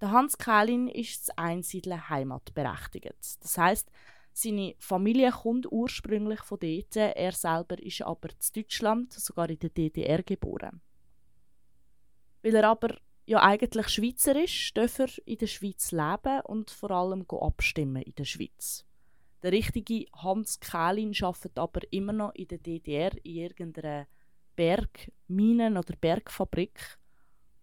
[0.00, 3.14] Der Hans Kählin ist das Einsiedeln heimatberechtigt.
[3.40, 3.90] Das heißt,
[4.32, 9.70] seine Familie kommt ursprünglich von dort, er selber ist aber in Deutschland, sogar in der
[9.70, 10.80] DDR geboren.
[12.42, 16.90] Weil er aber ja eigentlich Schweizer ist, darf er in der Schweiz leben und vor
[16.90, 18.84] allem abstimmen in der Schweiz.
[19.42, 24.06] Der richtige Hans Kählin arbeitet aber immer noch in der DDR in irgendeiner
[24.56, 26.98] Bergminen- oder Bergfabrik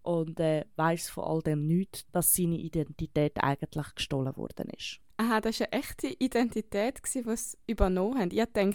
[0.03, 4.99] und äh, weiß von all dem nichts, dass seine Identität eigentlich gestohlen worden ist.
[5.17, 8.31] Aha, das war eine echte Identität, die sie übernommen haben.
[8.31, 8.73] Ich dachte,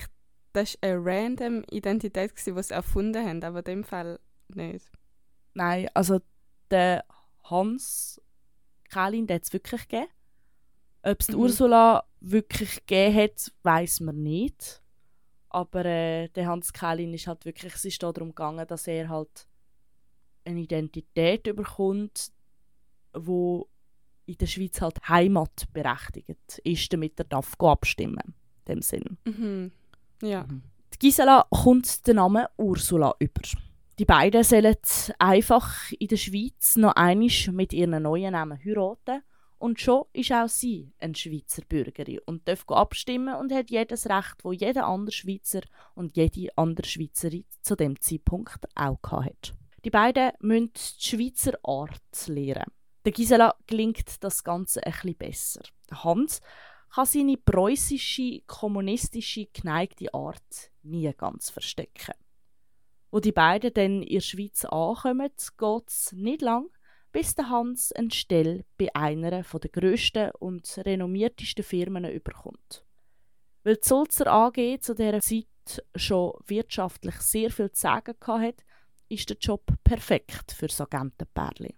[0.52, 4.18] das war eine random Identität, die sie erfunden haben, aber in dem Fall
[4.48, 4.90] nicht.
[5.54, 6.20] Nein, also
[6.70, 7.00] den
[7.44, 8.20] Hans
[8.90, 10.10] Kählin hat es wirklich gegeben.
[11.02, 11.36] Ob es mhm.
[11.36, 14.82] Ursula wirklich gegeben hat, weiß man nicht.
[15.50, 19.46] Aber äh, der Hans Kählin ist halt wirklich, es ist darum gegangen, dass er halt
[20.44, 22.32] eine Identität überkommt,
[23.14, 23.68] wo
[24.26, 28.34] in der Schweiz halt Heimat berechtigt ist, damit er darf abstimmen
[28.66, 29.16] in dem Sinn.
[29.24, 29.72] Mhm.
[30.22, 30.46] Ja.
[30.92, 33.42] Die Gisela kommt den Namen Ursula über.
[33.98, 34.76] Die beiden sollen
[35.18, 39.22] einfach in der Schweiz noch einmal mit ihren neuen Namen heiraten
[39.58, 44.44] und schon ist auch sie eine Schweizer Bürgerin und darf abstimmen und hat jedes Recht,
[44.44, 45.62] wo jeder andere Schweizer
[45.94, 49.54] und jede andere Schweizerin zu dem Zeitpunkt auch hat.
[49.82, 52.70] Die beiden müssen die Schweizer Art lernen.
[53.06, 55.62] Der Gisela gelingt das Ganze bisschen besser.
[55.90, 56.42] Hans
[56.94, 62.12] kann seine preußische, kommunistische, geneigte Art nie ganz verstecken.
[63.10, 66.68] Wo die beiden dann in der Schweiz ankommen, geht es nicht lang,
[67.12, 72.84] bis der Hans eine Stelle bei einer der grössten und renommiertesten Firmen überkommt.
[73.64, 78.62] Weil die Sulzer AG zu dieser Zeit schon wirtschaftlich sehr viel zu sagen hatte,
[79.08, 81.74] ist der Job perfekt für das Agentenpärchen.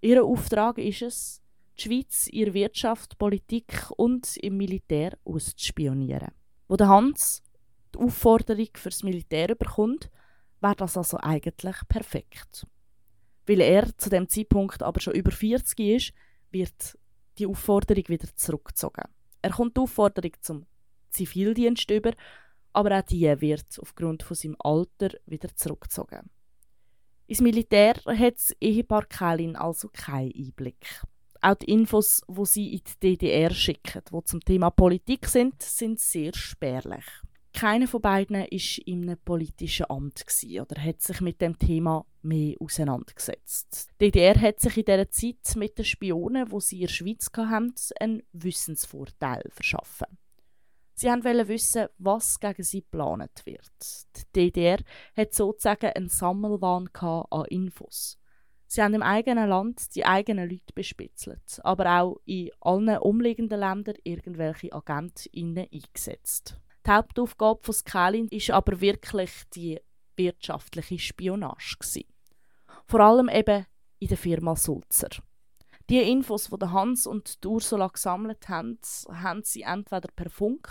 [0.00, 1.42] Ihr Auftrag ist es,
[1.78, 6.32] die Schweiz, ihre Wirtschaft, Politik und im Militär auszuspionieren.
[6.68, 7.42] Wo der Hans
[7.94, 10.10] die Aufforderung fürs Militär bekommt,
[10.60, 12.66] wäre das also eigentlich perfekt.
[13.46, 16.12] Weil er zu dem Zeitpunkt aber schon über 40 ist,
[16.50, 16.98] wird
[17.38, 19.04] die Aufforderung wieder zurückgezogen.
[19.42, 20.66] Er kommt die Aufforderung zum
[21.10, 22.12] Zivildienst über,
[22.72, 26.30] aber auch die wird aufgrund von seinem Alter wieder zurückgezogen.
[27.26, 31.02] Ins Militär hat das Ehepaar Kählin also keinen Einblick.
[31.40, 36.00] Auch die Infos, wo sie in die DDR schicken, die zum Thema Politik sind, sind
[36.00, 37.04] sehr spärlich.
[37.52, 42.56] Keiner von beiden war in einem politischen Amt oder hat sich mit dem Thema mehr
[42.60, 43.88] auseinandergesetzt.
[44.00, 47.30] Die DDR hat sich in dieser Zeit mit den Spionen, die sie in der Schweiz
[47.36, 50.06] hatten, einen Wissensvorteil verschaffen.
[50.94, 53.70] Sie wollten wissen, was gegen sie geplant wird.
[54.36, 54.78] Die DDR
[55.16, 58.18] hat sozusagen einen Sammelwahn an Infos.
[58.66, 63.96] Sie haben im eigenen Land die eigenen Leute bespitzelt, aber auch in allen umliegenden Ländern
[64.04, 66.60] irgendwelche Agenten eingesetzt.
[66.86, 69.80] Die Hauptaufgabe von Skalin ist aber wirklich die
[70.16, 71.76] wirtschaftliche Spionage.
[72.86, 73.66] Vor allem eben
[73.98, 75.10] in der Firma Sulzer.
[75.88, 80.68] Die Infos, die Hans und die Ursula gesammelt haben, haben sie entweder per Funk,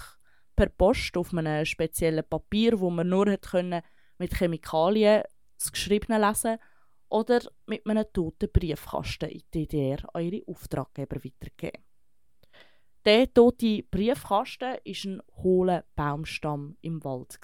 [0.55, 3.81] per Post auf einem speziellen Papier, wo man nur können
[4.17, 5.23] mit Chemikalien
[5.57, 6.57] das Geschriebene lesen
[7.09, 11.83] oder mit einem toten Briefkasten in die DDR an ihre Auftraggeber weitergegeben.
[13.09, 17.39] Der tote Briefkasten war ein hohler Baumstamm im Wald.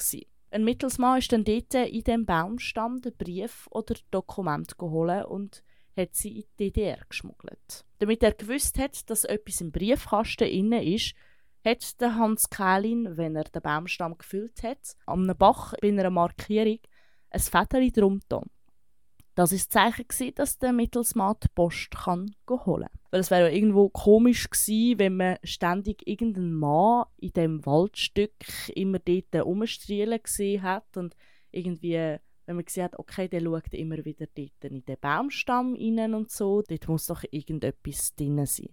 [0.51, 5.63] Ein Mittelsmann ist dann dort in diesem Baumstamm den Brief oder Dokument geholt und
[5.97, 7.83] hat sie in die DDR geschmuggelt.
[7.97, 11.15] Damit er gewusst hat, dass etwas im Briefkasten inne ist,
[11.65, 16.77] hat der Hans Kählin, wenn er den Baumstamm gefüllt hat, am Bach bei einer Markierung
[17.31, 18.51] ein Federli drum getan.
[19.35, 22.99] Das war das Zeichen, dass der Mittelsmann die Post kann holen kann.
[23.11, 28.31] Weil es wäre ja irgendwo komisch gewesen, wenn man ständig irgendeinen Mann in dem Waldstück
[28.73, 31.15] immer dort rumstrielen gesehen hat und
[31.51, 36.13] irgendwie, wenn man gesehen hat, okay, der schaut immer wieder dort in den Baumstamm rein
[36.13, 38.69] und so, dort muss doch irgendetwas drin sein.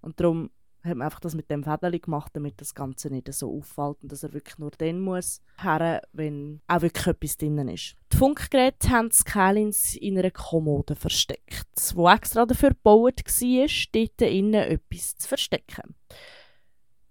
[0.00, 0.50] Und darum
[0.84, 4.10] hat man einfach das mit dem Fädeli gemacht, damit das Ganze nicht so auffällt und
[4.10, 7.96] dass er wirklich nur dann muss her, wenn auch wirklich etwas drin ist.
[8.12, 14.22] Die Funkgeräte haben die Kalins in einer Kommode versteckt, wo extra dafür gebaut war, dort
[14.22, 15.94] innen etwas zu verstecken.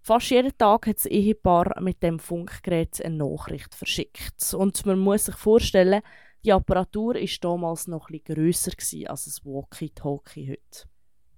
[0.03, 4.53] Fast jeden Tag hat das Ehepaar mit dem Funkgerät eine Nachricht verschickt.
[4.55, 6.01] Und man muss sich vorstellen,
[6.43, 8.71] die Apparatur war damals noch etwas grösser
[9.11, 10.90] als ein Walkie-Talkie heute.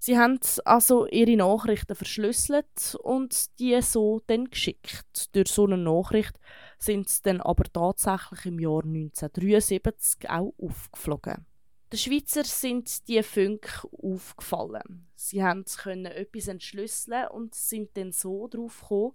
[0.05, 5.33] Sie haben also ihre Nachrichten verschlüsselt und die so dann geschickt.
[5.33, 6.37] Durch so eine Nachricht
[6.77, 11.45] sind sie dann aber tatsächlich im Jahr 1973 auch aufgeflogen.
[11.89, 15.07] Den Schweizer sind die Funk aufgefallen.
[15.15, 15.41] Sie
[15.77, 19.13] können etwas entschlüsseln und sind dann so darauf gekommen,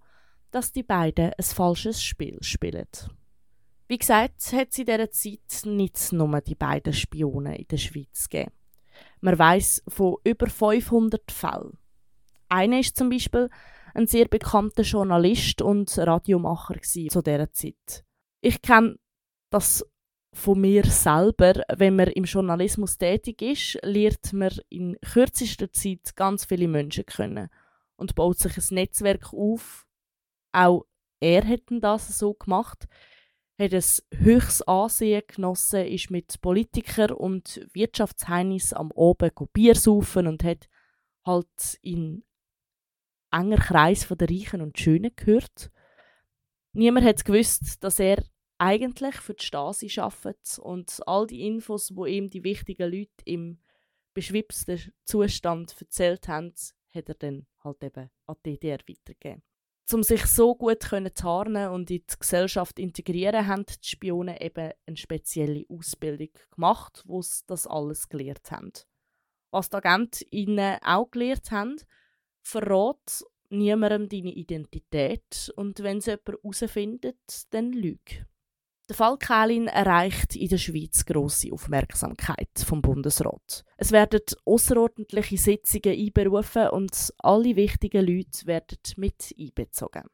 [0.53, 2.89] dass die beiden ein falsches Spiel spielen.
[3.89, 8.27] Wie gesagt, hat es in dieser Zeit nicht nur die beiden Spionen in der Schweiz
[8.31, 8.53] gegeben.
[9.21, 11.79] Man weiß von über 500 Fällen.
[12.49, 13.51] Einer ist zum Beispiel
[13.95, 18.05] ein sehr bekannter Journalist und Radiomacher zu dieser Zeit.
[18.41, 18.97] Ich kenne
[19.51, 19.85] das
[20.33, 21.63] von mir selber.
[21.75, 27.49] Wenn man im Journalismus tätig ist, lernt man in kürzester Zeit ganz viele Menschen kennen
[27.97, 29.87] und baut sich ein Netzwerk auf.
[30.53, 30.85] Auch
[31.21, 32.87] er hat das so gemacht
[33.59, 33.83] hat ein
[34.25, 40.69] höchstes Ansehen genossen, ist mit Politikern und Wirtschaftsheinis am Oben Bier saufen und hat
[41.25, 42.25] halt in
[43.31, 45.71] enger Kreis von der Reichen und Schönen gehört.
[46.73, 48.23] Niemand hat gewusst, dass er
[48.59, 53.61] eigentlich für die Stasi arbeitet und all die Infos, wo ihm die wichtigen Leute im
[54.15, 56.55] beschwipsten Zustand erzählt haben,
[56.95, 59.43] hat er dann halt eben an die DDR weitergegeben
[59.95, 64.73] um sich so gut zu tarnen und in die Gesellschaft integrieren, haben die Spionen eben
[64.87, 68.73] eine spezielle Ausbildung gemacht, wo sie das alles gelehrt haben.
[69.51, 71.77] Was die Agenten ihnen auch gelehrt haben,
[72.43, 78.27] verrat niemandem deine Identität und wenn sie jemand herausfindet, dann lüg.
[78.89, 83.63] Der Fall Kählin erreicht in der Schweiz grosse Aufmerksamkeit vom Bundesrat.
[83.77, 90.05] Es werden außerordentliche Sitzungen einberufen und alle wichtigen Leute werden mit einbezogen.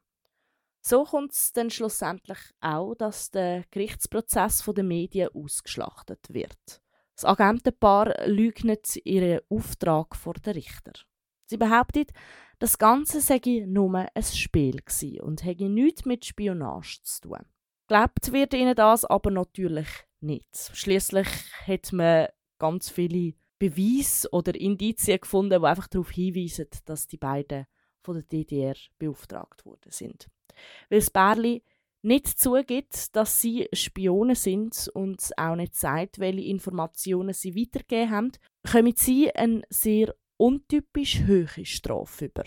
[0.81, 6.83] So kommt es dann schlussendlich auch, dass der Gerichtsprozess der Medien ausgeschlachtet wird.
[7.15, 10.95] Das Agentenpaar leugnet ihren Auftrag vor den Richter.
[11.47, 12.11] Sie behauptet,
[12.59, 14.83] das Ganze sei nur ein Spiel
[15.23, 17.47] und hätte nichts mit Spionage zu tun.
[17.95, 19.87] Gelebt wird ihnen das aber natürlich
[20.21, 20.73] nicht.
[20.73, 21.29] Schließlich
[21.65, 22.27] hat man
[22.59, 27.67] ganz viele Beweise oder Indizien gefunden, die einfach darauf hinweisen, dass die beiden
[28.03, 30.27] von der DDR beauftragt worden sind.
[30.91, 31.63] Weil das Bärli
[32.03, 38.33] nicht zugibt, dass sie Spione sind und auch nicht sagt, welche Informationen sie weitergegeben haben,
[38.69, 42.43] kommen sie eine sehr untypisch hohe Strafe über.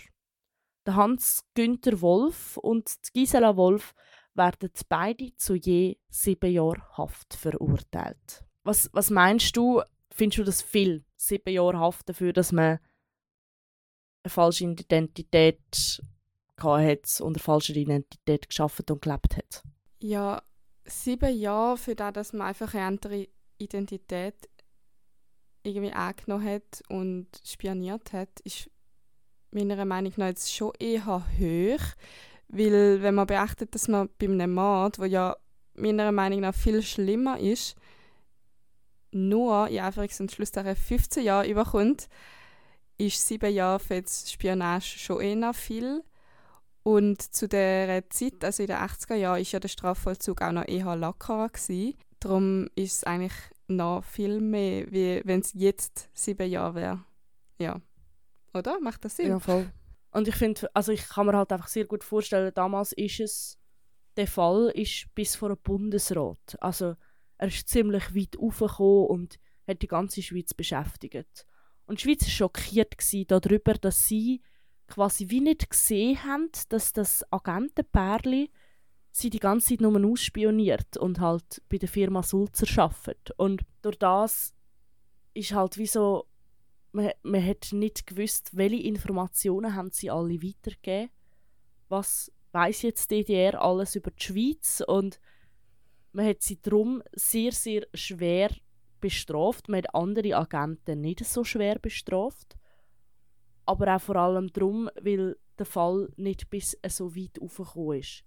[0.84, 3.94] Der Hans Günther Wolf und Gisela Wolf
[4.38, 8.44] werden beide zu je sieben Jahren Haft verurteilt.
[8.64, 12.78] Was, was meinst du, findest du das viel, sieben Jahre Haft dafür, dass man
[14.22, 16.00] eine falsche Identität
[16.56, 19.62] hat und eine falsche Identität geschaffen und gelebt hat?
[20.00, 20.42] Ja,
[20.84, 24.48] sieben Jahre für das, dass man einfach eine andere Identität
[25.62, 28.70] irgendwie angenommen hat und spioniert hat, ist
[29.50, 31.84] meiner Meinung nach jetzt schon eher hoch,
[32.48, 35.36] weil, wenn man beachtet, dass man bei einem Mord, wo ja
[35.74, 37.76] meiner Meinung nach viel schlimmer ist,
[39.10, 42.08] nur in Anführungs- und Schlusszeichen 15 Jahre überkommt,
[42.98, 46.02] ist sieben Jahre für die Spionage schon eher viel.
[46.82, 50.66] Und zu der Zeit, also in den 80er Jahren, war ja der Strafvollzug auch noch
[50.66, 51.48] eher lockerer.
[51.48, 51.94] Gewesen.
[52.20, 53.34] Darum ist es eigentlich
[53.68, 57.04] noch viel mehr, wie wenn es jetzt sieben Jahre wäre.
[57.58, 57.80] Ja.
[58.54, 58.80] Oder?
[58.80, 59.28] Macht das Sinn?
[59.28, 59.70] Ja, voll.
[60.18, 63.58] Und ich finde, also ich kann mir halt einfach sehr gut vorstellen, damals ist es,
[64.16, 66.56] der Fall ist bis vor einem Bundesrat.
[66.58, 66.96] Also
[67.36, 71.46] er ist ziemlich weit aufgekommen und hat die ganze Schweiz beschäftigt.
[71.86, 72.96] Und die Schweiz war schockiert
[73.28, 74.42] darüber, dass sie
[74.88, 78.50] quasi wie nicht gesehen haben, dass das Agentenpärli
[79.12, 83.30] sie die ganze Zeit nur ausspioniert und halt bei der Firma Sulzer arbeitet.
[83.36, 84.52] Und durch das
[85.32, 86.26] ist halt wie so,
[86.92, 91.10] man, hat nicht gewusst, welche Informationen haben sie alle weitergegeben.
[91.88, 95.20] Was weiß jetzt die DDR alles über die Schweiz und
[96.12, 98.50] man hat sie darum sehr, sehr schwer
[99.00, 99.68] bestraft.
[99.68, 102.56] Man hat andere Agenten nicht so schwer bestraft.
[103.66, 108.24] Aber auch vor allem darum, weil der Fall nicht bis so weit aufgekommen ist.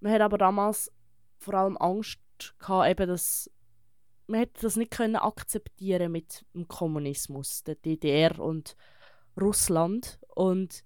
[0.00, 0.90] Man hat aber damals
[1.38, 2.18] vor allem Angst
[2.58, 3.50] gehabt, eben, dass
[4.26, 8.76] man hätte das nicht können akzeptieren mit dem Kommunismus, der DDR und
[9.40, 10.84] Russland und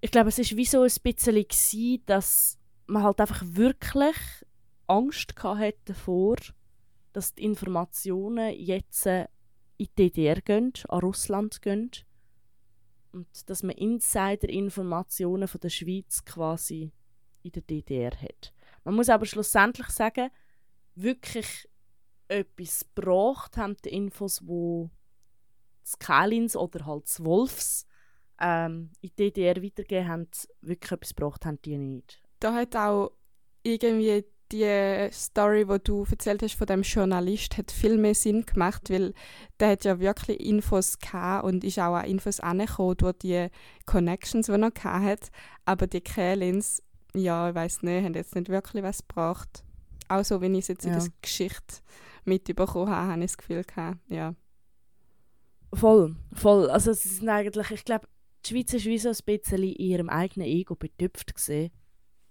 [0.00, 4.16] ich glaube, es ist wie so ein bisschen dass man halt einfach wirklich
[4.86, 6.36] Angst hatte davor,
[7.14, 9.26] dass die Informationen jetzt in
[9.78, 11.90] die DDR gehen, an Russland gehen
[13.12, 16.92] und dass man Insider-Informationen von der Schweiz quasi
[17.42, 18.52] in der DDR hat.
[18.84, 20.30] Man muss aber schlussendlich sagen,
[20.94, 21.68] wirklich
[22.28, 24.90] etwas gebracht haben die Infos, wo
[25.82, 27.86] das Kalins oder halt das Wolfs
[28.40, 30.28] ähm, in die DDR weitergegeben haben,
[30.60, 32.22] wirklich etwas gebracht haben die nicht.
[32.40, 33.12] Da hat auch
[33.62, 38.90] irgendwie die Story, die du erzählt hast von dem Journalist, hat viel mehr Sinn gemacht,
[38.90, 39.14] weil
[39.58, 43.48] der hat ja wirklich Infos gehabt und ist auch an Infos angekommen durch die
[43.86, 45.30] Connections, die er hat.
[45.64, 46.82] Aber die Kalins
[47.16, 49.63] ja, ich weiß nicht, haben jetzt nicht wirklich was gebracht.
[50.08, 50.92] Auch so, wenn ich es jetzt ja.
[50.92, 51.76] in der Geschichte
[52.24, 54.34] mitbekommen habe, habe ich das Gefühl gehabt, ja.
[55.72, 56.70] Voll, voll.
[56.70, 58.06] Also es ist eigentlich, ich glaube,
[58.44, 61.72] die Schweiz ist wie so ein bisschen in ihrem eigenen Ego betüpft gesehen.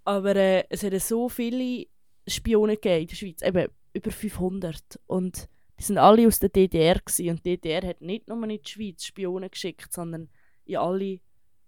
[0.04, 1.86] Aber äh, es hat so viele
[2.26, 5.00] Spione gegeben in der Schweiz, eben über 500.
[5.06, 7.30] Und die sind alle aus der DDR gewesen.
[7.30, 10.28] und die DDR hat nicht nur in die Schweiz Spione geschickt, sondern
[10.64, 11.20] in alle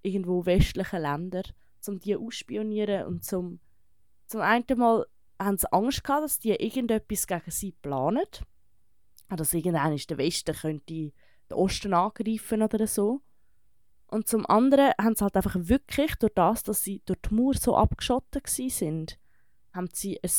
[0.02, 1.42] irgendwo westlichen Länder
[1.88, 3.60] um die ausspionieren und zum,
[4.26, 5.06] zum einen Mal
[5.38, 8.24] haben sie Angst gehabt, dass die irgendetwas gegen sie planen.
[9.28, 11.12] Dass irgendwann der Westen könnte den
[11.52, 13.22] Osten angreifen oder so.
[14.08, 17.54] Und zum anderen haben sie halt einfach wirklich, durch das, dass sie durch die Mauer
[17.54, 19.18] so abgeschottet sind,
[19.72, 20.30] haben sie ein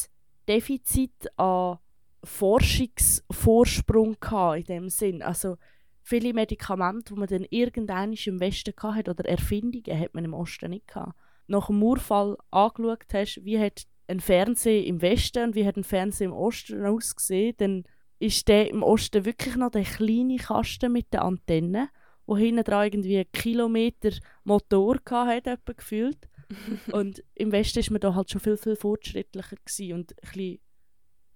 [0.47, 1.79] Defizit an
[2.23, 5.21] Forschungsvorsprung gehabt, in dem Sinn.
[5.21, 5.57] Also
[6.01, 10.69] viele Medikamente, die man dann irgendwann im Westen hatte, oder Erfindungen, hat man im Osten
[10.69, 11.13] nicht gehabt
[11.47, 15.83] nach dem Mauerfall angeschaut hast, wie hat ein Fernseher im Westen und wie hat ein
[15.83, 17.83] Fernseher im Osten ausgesehen, dann
[18.19, 21.89] ist der im Osten wirklich noch der kleine Kasten mit den Antennen,
[22.25, 24.11] wo hinten dran irgendwie einen Kilometer
[24.43, 26.29] Motor hatte, gefühlt.
[26.91, 29.93] und im Westen ist man da halt schon viel, viel fortschrittlicher gewesen.
[29.93, 30.59] und ein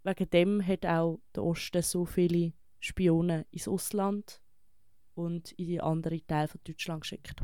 [0.04, 4.42] wegen dem hat auch der Osten so viele Spione ins Ausland
[5.14, 7.36] und in die anderen Teile von Deutschland geschickt.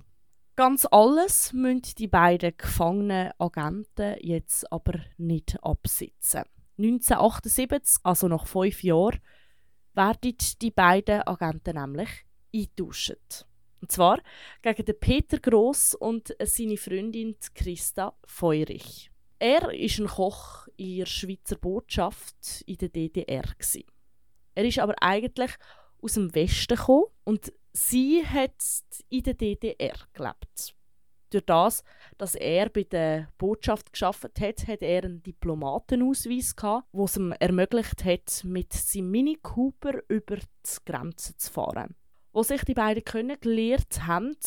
[0.57, 6.45] Ganz alles müssen die beiden gefangenen Agenten jetzt aber nicht absitzen.
[6.79, 9.19] 1978, also nach fünf Jahren,
[9.93, 12.09] werden die beiden Agenten nämlich
[12.51, 13.45] eingetauscht.
[13.81, 14.19] Und zwar
[14.63, 19.11] gegen den Peter Gross und seine Freundin Christa Feurich.
[19.37, 23.43] Er war ein Koch in der Schweizer Botschaft in der DDR.
[24.55, 25.51] Er ist aber eigentlich
[26.01, 28.63] aus dem Westen gekommen und sie hat
[29.09, 30.73] in der DDR gelebt.
[31.29, 31.83] Durch das,
[32.17, 37.33] dass er bei der Botschaft geschafft hat, hat er einen Diplomatenausweis gehabt, wo es ihm
[37.33, 41.95] ermöglicht hat, mit seinem Mini Cooper über die Grenze zu fahren.
[42.31, 44.37] Wo sich die beiden kennengelernt haben,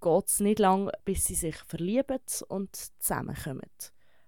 [0.00, 3.70] geht es nicht lang, bis sie sich verlieben und zusammenkommen.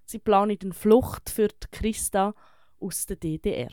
[0.04, 2.34] Sie planen eine Flucht für Christa
[2.80, 3.70] aus der DDR.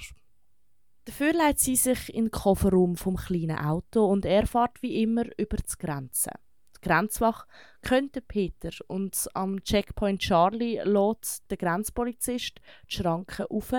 [1.05, 5.25] Dafür leitet sie sich in den Kofferraum vom kleinen Auto und er fährt wie immer
[5.37, 6.31] über die Grenze.
[6.77, 7.45] Die Grenzwache
[7.81, 13.73] könnte Peter und am Checkpoint Charlie lässt der Grenzpolizist die Schranken auf,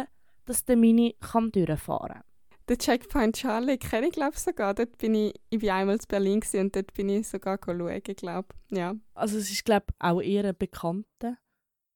[0.45, 2.25] dass der Mini kann durchfahren kann.
[2.69, 4.75] Den Checkpoint Charlie kenne ich glaube sogar.
[4.75, 8.49] Dort bin ich, ich bin einmal in Berlin und dort bin ich sogar schauen, glaube
[8.71, 8.95] ja.
[9.15, 11.37] Also es ist glaube auch eher ein bekannter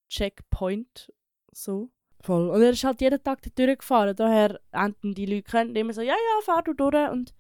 [0.08, 1.12] Checkpoint
[1.52, 1.90] so.
[2.20, 2.50] Voll.
[2.50, 4.16] Und er ist halt jeden Tag durchgefahren.
[4.16, 7.10] Daher enden die Leute können immer so, ja, ja, fahr du durch.
[7.10, 7.34] Und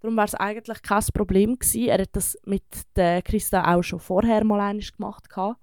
[0.00, 1.88] darum war es eigentlich kein Problem gewesen.
[1.88, 2.64] Er hat das mit
[2.96, 5.28] der Christa auch schon vorher mal einmal gemacht.
[5.28, 5.60] Gehabt.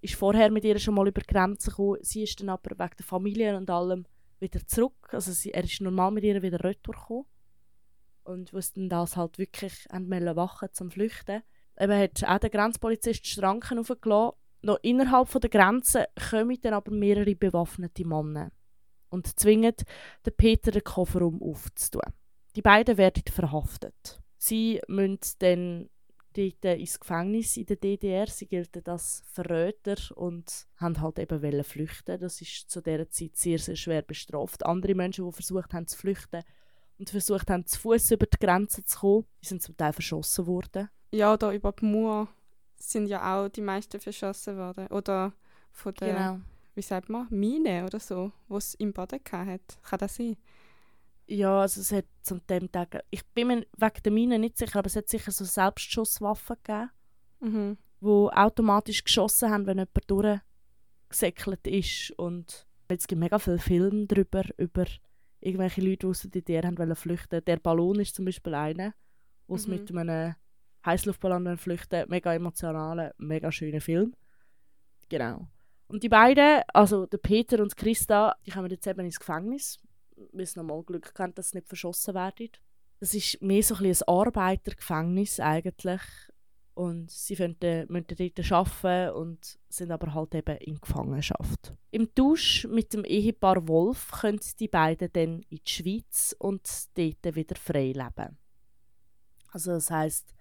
[0.00, 1.98] Ist vorher mit ihr schon mal über die Grenze gekommen.
[2.02, 4.06] Sie ist dann aber wegen der Familie und allem
[4.38, 5.08] wieder zurück.
[5.10, 7.26] Also sie, er ist normal mit ihr wieder retour.
[8.24, 11.42] Und wusste dann das halt wirklich wachen zum Flüchten.
[11.78, 17.34] Eben hat auch der Grenzpolizist Schranken aufgelassen noch innerhalb der Grenzen kommen dann aber mehrere
[17.34, 18.50] bewaffnete Männer
[19.10, 19.74] und zwingen
[20.24, 22.12] den Peter den Kofferraum aufzutun.
[22.54, 24.20] die beiden werden verhaftet.
[24.38, 25.90] Sie müssen dann
[26.32, 28.26] dort ins Gefängnis in der DDR.
[28.26, 32.20] Sie gelten als Verräter und haben halt eben flüchten.
[32.20, 34.64] Das ist zu dieser Zeit sehr, sehr schwer bestraft.
[34.64, 36.42] Andere Menschen, die versucht haben zu flüchten
[36.98, 40.88] und versucht haben, zu Fuß über die Grenze zu kommen, sind zum Teil verschossen worden.
[41.10, 42.28] Ja, da über die Mauer
[42.90, 44.86] sind ja auch die meisten verschossen worden.
[44.88, 45.32] Oder
[45.70, 46.40] von der, Genau.
[46.74, 49.60] wie sagt man, Mine oder so, die es im Boden hat.
[49.82, 50.36] Kann das sein?
[51.26, 54.80] Ja, also es hat zum dem Tag, ich bin mir wegen der Mine nicht sicher,
[54.80, 56.90] aber es hat sicher so Selbstschusswaffen gegeben,
[57.40, 57.78] Mhm.
[58.00, 60.42] die automatisch geschossen haben, wenn jemand
[61.08, 62.10] durchgesäckelt ist.
[62.18, 64.86] Und es gibt mega viele Filme darüber, über
[65.40, 67.44] irgendwelche Leute, die aus der DDR haben wollen flüchten.
[67.44, 68.94] Der Ballon ist zum Beispiel einer,
[69.46, 69.74] wo sie Mhm.
[69.76, 70.34] mit einem
[70.84, 72.08] Heißluftballon flüchten.
[72.08, 74.14] Mega emotionaler, mega schöner Film.
[75.08, 75.46] Genau.
[75.88, 79.78] Und die beiden, also der Peter und Christa, die kommen jetzt eben ins Gefängnis,
[80.32, 82.48] weil sie nochmal Glück haben, dass sie nicht verschossen werden.
[82.98, 86.00] Das ist mehr so ein, ein Arbeitergefängnis eigentlich.
[86.74, 91.76] Und sie müssen, müssen dort arbeiten und sind aber halt eben in Gefangenschaft.
[91.90, 96.66] Im Tausch mit dem Ehepaar Wolf können die beiden dann in die Schweiz und
[96.96, 98.38] dort wieder frei leben.
[99.50, 100.34] Also das heißt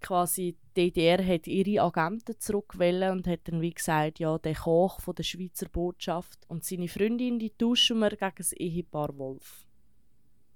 [0.00, 5.00] quasi die DDR hat ihre Agenten zurückgewählt und hat dann wie gesagt, ja, der Koch
[5.00, 9.66] von der Schweizer Botschaft und seine Freundin, die tauschen wir gegen das Ehepaar Wolf.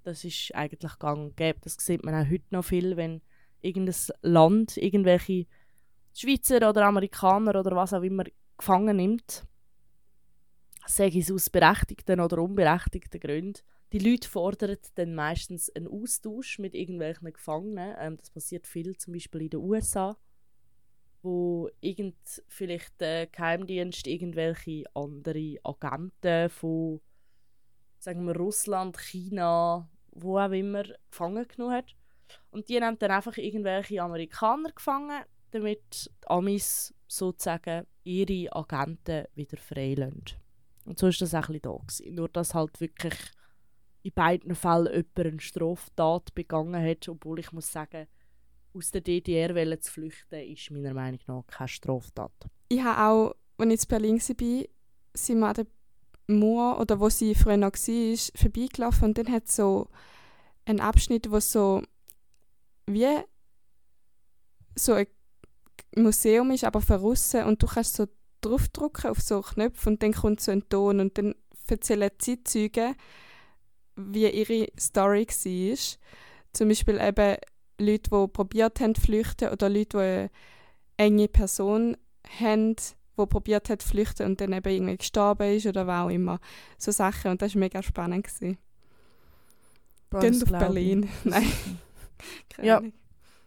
[0.03, 1.59] Das ist eigentlich gang und gäbe.
[1.61, 3.21] Das sieht man auch heute noch viel, wenn
[3.61, 5.47] irgendein Land irgendwelche
[6.13, 8.23] Schweizer oder Amerikaner oder was auch immer
[8.57, 9.45] gefangen nimmt.
[10.87, 13.59] Ich es aus berechtigten oder unberechtigten Gründen.
[13.95, 17.95] Die Leute fordern dann meistens einen Austausch mit irgendwelchen Gefangenen.
[17.97, 20.17] Ähm, das passiert viel, zum Beispiel in den USA,
[21.23, 22.17] wo irgend
[22.49, 26.99] vielleicht der Geheimdienst irgendwelche andere Agenten von
[27.97, 31.95] sagen wir Russland, China, wo auch immer gefangen genommen hat.
[32.51, 39.55] Und die haben dann einfach irgendwelche Amerikaner gefangen, damit die Amis sozusagen ihre Agenten wieder
[39.55, 40.25] freilassen.
[40.83, 41.77] Und so war das auch ein bisschen da.
[41.77, 42.15] Gewesen.
[42.15, 43.15] Nur, dass halt wirklich
[44.05, 48.05] in beiden Fällen jemand eine Straftat begangen hat, obwohl ich muss sagen,
[48.75, 52.31] aus der DDR wollen zu flüchten, ist meiner Meinung nach keine Straftat.
[52.69, 54.65] Ich habe auch, als ich in Berlin war,
[55.15, 55.67] sind wir an der
[56.27, 59.87] Mauer, oder wo sie früher noch war, vorbeigelaufen und dann hat so
[60.65, 61.81] einen Abschnitt, wo so
[62.85, 63.07] wie
[64.75, 65.07] so ein
[65.95, 68.05] Museum ist, aber verrissen und du kannst so
[68.41, 71.33] draufdrücken auf so Knöpfe und dann kommt so ein Ton und dann
[71.67, 72.95] erzählen die Zeitzeugen,
[73.95, 75.77] wie ihre Story war.
[76.53, 77.37] Zum Beispiel eben
[77.79, 80.29] Leute, die probiert haben zu flüchten oder Leute, die eine
[80.97, 81.97] enge Person
[82.39, 86.09] haben, die probiert hat zu flüchten und dann eben irgendwie gestorben ist oder was auch
[86.09, 86.39] immer.
[86.77, 88.25] So Sachen und das war mega spannend.
[88.25, 88.57] Gewesen.
[90.19, 91.09] Gehen auf Berlin.
[91.23, 91.51] Nein.
[92.49, 92.81] Keine Ja.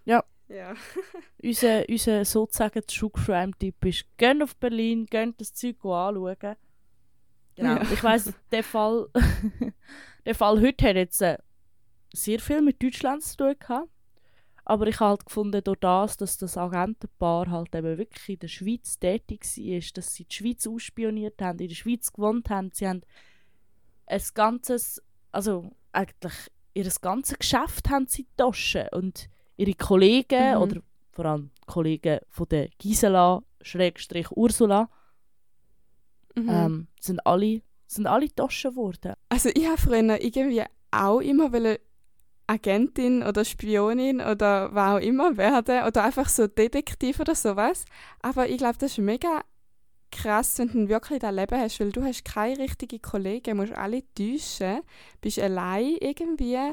[0.04, 0.24] Ja.
[0.48, 0.74] Ja.
[1.42, 6.56] Unser, unser sozusagen True Crime-Tipp ist, geht auf Berlin, geht das Zeug anschauen.
[7.58, 7.74] Genau.
[7.74, 7.82] Ja.
[7.92, 9.08] Ich weiss, der Fall,
[10.24, 11.38] der Fall heute hat jetzt äh,
[12.12, 13.88] sehr viel mit Deutschland zu tun gehabt.
[14.64, 18.48] Aber ich habe halt gefunden, durch das, dass das Agentenpaar halt eben wirklich in der
[18.48, 22.70] Schweiz tätig war, dass sie die Schweiz ausspioniert haben, in der Schweiz gewohnt haben.
[22.72, 23.00] Sie haben
[24.06, 25.02] ein ganzes,
[25.32, 26.34] also eigentlich
[26.74, 28.88] ihr ganzes Geschäft haben sie in die Tasche.
[28.92, 30.62] Und ihre Kollegen Mhm.
[30.62, 30.80] oder
[31.12, 34.88] vor allem Kollegen von der Gisela Schrägstrich Ursula
[36.44, 36.48] Mhm.
[36.48, 39.14] ähm, sind alle sind alle Taschen geworden.
[39.30, 41.50] Also ich habe früher irgendwie auch immer
[42.46, 47.84] Agentin oder Spionin oder was auch immer werden oder einfach so Detektiv oder sowas.
[48.20, 49.42] Aber ich glaube, das ist mega
[50.10, 54.02] krass, wenn du wirklich das Leben hast, weil du hast keine richtigen Kollegen, musst alle
[54.14, 54.80] täuschen,
[55.20, 56.72] bist allein irgendwie,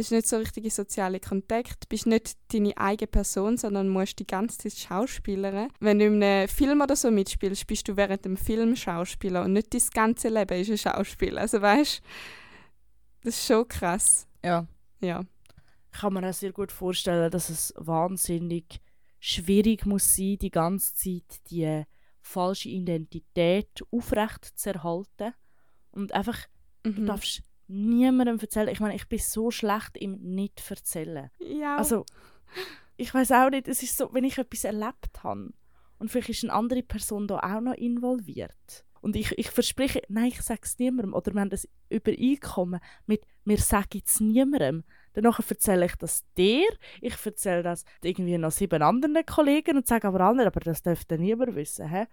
[0.00, 4.58] hast nicht so richtige soziale Kontakte, bist nicht deine eigene Person, sondern musst die ganze
[4.58, 5.68] Zeit schauspielern.
[5.80, 9.52] Wenn du in einem Film oder so mitspielst, bist du während dem Film Schauspieler und
[9.52, 11.38] nicht dein ganze Leben ist ein Schauspiel.
[11.38, 12.02] Also weißt,
[13.22, 14.26] das ist schon krass.
[14.44, 14.66] Ja.
[15.00, 15.22] Ja.
[15.92, 18.80] Ich kann mir auch sehr gut vorstellen, dass es wahnsinnig
[19.18, 21.84] schwierig muss sein, die ganze Zeit die
[22.22, 25.34] falsche Identität aufrecht zu erhalten
[25.92, 26.46] und einfach
[26.82, 27.06] Du Mhm.
[27.06, 28.68] darfst niemandem erzählen.
[28.68, 31.30] Ich meine, ich bin so schlecht im nicht erzählen.
[31.38, 31.76] Ja.
[31.76, 32.04] Also,
[32.96, 35.52] ich weiß auch nicht, es ist so, wenn ich etwas erlebt habe
[35.98, 38.84] und vielleicht ist eine andere Person da auch noch involviert.
[39.00, 41.14] Und ich, ich verspreche, nein, ich sage es niemandem.
[41.14, 44.84] Oder wir haben das Übereinkommen mit, wir sagen es niemandem.
[45.14, 46.68] Danach erzähle ich das dir,
[47.00, 51.18] ich erzähle das irgendwie noch sieben anderen Kollegen und sage aber allen, aber das dürfte
[51.18, 51.88] niemand wissen.
[51.88, 52.06] Hä?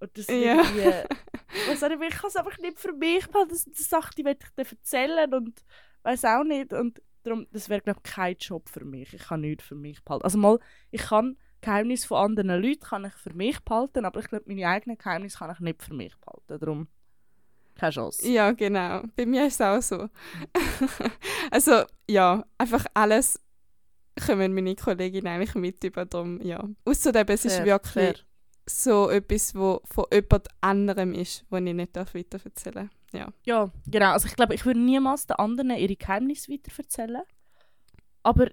[0.00, 0.62] Und das Ja.
[1.82, 3.50] irgendwie, was soll ich, kann es einfach nicht für mich behalten.
[3.50, 5.64] Das sind Sachen, die will ich dir erzählen und
[6.02, 6.72] weiß auch nicht.
[6.72, 9.14] Und Darum, das wäre, glaube ich, kein Job für mich.
[9.14, 10.24] Ich kann nichts für mich behalten.
[10.24, 10.58] Also mal,
[10.90, 14.68] ich kann Geheimnisse von anderen Leuten kann ich für mich behalten, aber ich glaube, meine
[14.68, 16.60] eigenen Geheimnisse kann ich nicht für mich behalten.
[16.60, 16.88] Darum
[17.74, 18.28] keine Chance.
[18.28, 19.02] Ja, genau.
[19.16, 20.08] Bei mir ist es auch so.
[21.50, 23.40] also, ja, einfach alles
[24.24, 26.62] kommen meine Kolleginnen eigentlich mit über drum, ja.
[26.84, 28.24] Außerdem, es ist wirklich.
[28.68, 33.32] So etwas, wo von jemand anderem ist, was ich nicht darf weiter erzählen Ja.
[33.44, 34.12] Ja, genau.
[34.12, 37.22] Also ich glaube, ich würde niemals den anderen ihre Geheimnisse weiterverzählen.
[38.22, 38.48] Aber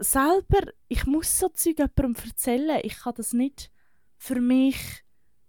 [0.00, 2.80] selber, ich muss so Zeug jemandem erzählen.
[2.82, 3.70] Ich kann das nicht
[4.18, 4.76] für mich,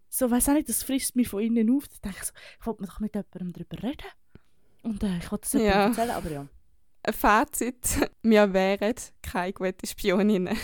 [0.09, 1.88] so weiß auch nicht, das frisst mich von innen auf.
[1.88, 4.07] Da denke ich so, ich wollte mir doch mit jemandem darüber reden.
[4.84, 5.88] Und äh, ich wollte das jemandem Ja.
[5.88, 6.47] erzählen, aber ja.
[7.03, 10.57] Ein Fazit, wir wären keine guten Spioninnen.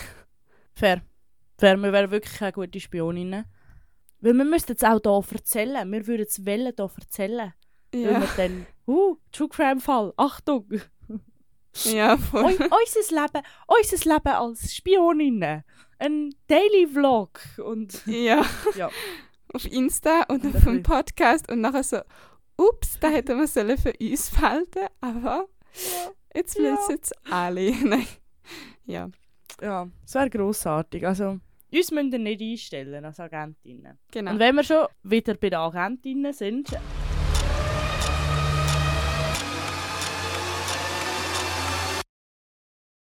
[0.74, 1.02] Fair.
[1.62, 3.44] Fair, wir wären wirklich keine gute Spioninnen.
[4.18, 5.92] Weil wir müssten es auch hier erzählen.
[5.92, 7.52] Wir würden es wollen hier erzählen.
[7.92, 10.68] Weil Ja, wir dann, uh, True Crime Fall, Achtung!
[11.84, 12.42] ja voll.
[12.44, 15.62] Eu, unser Leben, unser Leben als Spioninnen.
[16.00, 17.38] Ein Daily Vlog.
[17.64, 18.44] Und Ja.
[18.74, 18.90] ja,
[19.54, 22.00] auf Insta und Und auf dem Podcast und nachher so,
[22.56, 25.46] ups, da hätten wir sollen für uns behalten, aber
[26.34, 26.72] jetzt Ja.
[26.72, 27.70] wissen es alle.
[27.86, 28.06] Nein.
[28.84, 29.08] Ja.
[29.60, 31.06] ja, es wäre grossartig.
[31.06, 31.38] Also,
[31.72, 33.98] uns müsst ihr nicht einstellen als Agentinnen.
[34.10, 34.32] Genau.
[34.32, 36.68] Und wenn wir schon wieder bei den Agentinnen sind,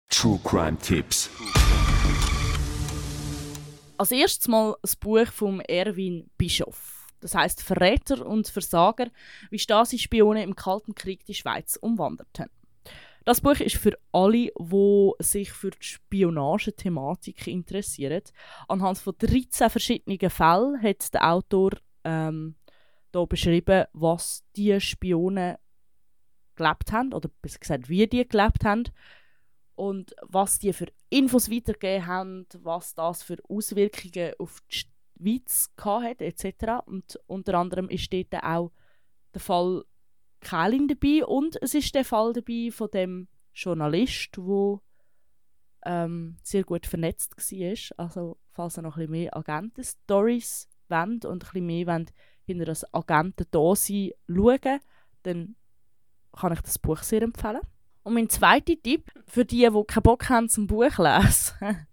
[0.10, 1.30] True Crime Tipps.
[3.97, 7.07] als erstes mal das Buch von Erwin Bischoff.
[7.22, 9.07] Das heißt Verräter und Versager,
[9.49, 12.49] wie Stasi-Spione im Kalten Krieg die Schweiz umwanderten.
[13.26, 18.22] Das Buch ist für alle, die sich für die Spionagethematik interessieren.
[18.67, 21.72] Anhand von 13 verschiedenen Fällen hat der Autor
[22.03, 22.55] ähm,
[23.11, 25.59] da beschrieben, was die Spione
[26.55, 28.84] gelebt haben, oder besser gesagt, wie die gelebt haben
[29.76, 34.86] und was die für Infos weitergegeben haben, was das für Auswirkungen auf die
[35.20, 36.86] Schweiz hatte, etc.
[36.86, 38.72] Und unter anderem ist dort auch
[39.34, 39.86] der Fall
[40.41, 44.81] Kählin dabei und es ist der Fall dabei von dem Journalist, wo
[45.85, 48.05] ähm, sehr gut vernetzt war.
[48.05, 52.05] Also falls ihr noch ein bisschen mehr Agenten-Stories wollt und ein bisschen mehr
[52.45, 54.79] hinter das Agenten-Dasein schauen,
[55.23, 55.55] dann
[56.33, 57.61] kann ich das Buch sehr empfehlen.
[58.03, 61.53] Und mein zweiter Tipp für die, die keinen Bock haben zum Buch lesen,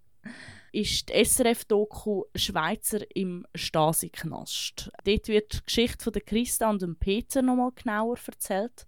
[0.71, 4.91] ist die SRF-Doku «Schweizer im Stasi-Knast».
[5.03, 8.87] Dort wird die Geschichte von Christa und dem Peter nochmal genauer erzählt.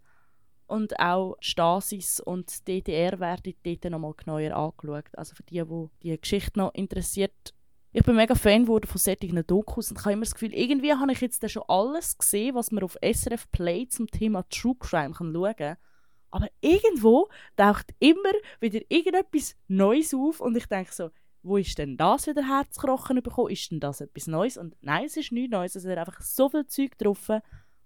[0.67, 5.17] Und auch Stasis und DDR werden dort nochmal genauer angeschaut.
[5.17, 7.55] Also für die, die die Geschichte noch interessiert.
[7.91, 11.11] Ich bin mega Fan geworden von solchen Dokus und habe immer das Gefühl, irgendwie habe
[11.11, 15.33] ich jetzt schon alles gesehen, was man auf SRF Play zum Thema True Crime kann
[15.33, 15.77] schauen kann.
[16.29, 21.09] Aber irgendwo taucht immer wieder irgendetwas Neues auf und ich denke so,
[21.49, 23.49] wo ist denn das wieder Herzkrochen bekommen?
[23.49, 24.57] Ist denn das etwas Neues?
[24.57, 25.75] Und nein, es ist nichts Neues.
[25.75, 27.27] Es ist einfach so viel Zeug drauf,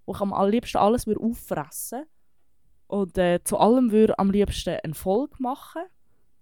[0.04, 2.04] wo ich am allerliebsten alles würde auffressen
[2.86, 5.82] Und äh, zu allem würde am liebsten eine Folge machen,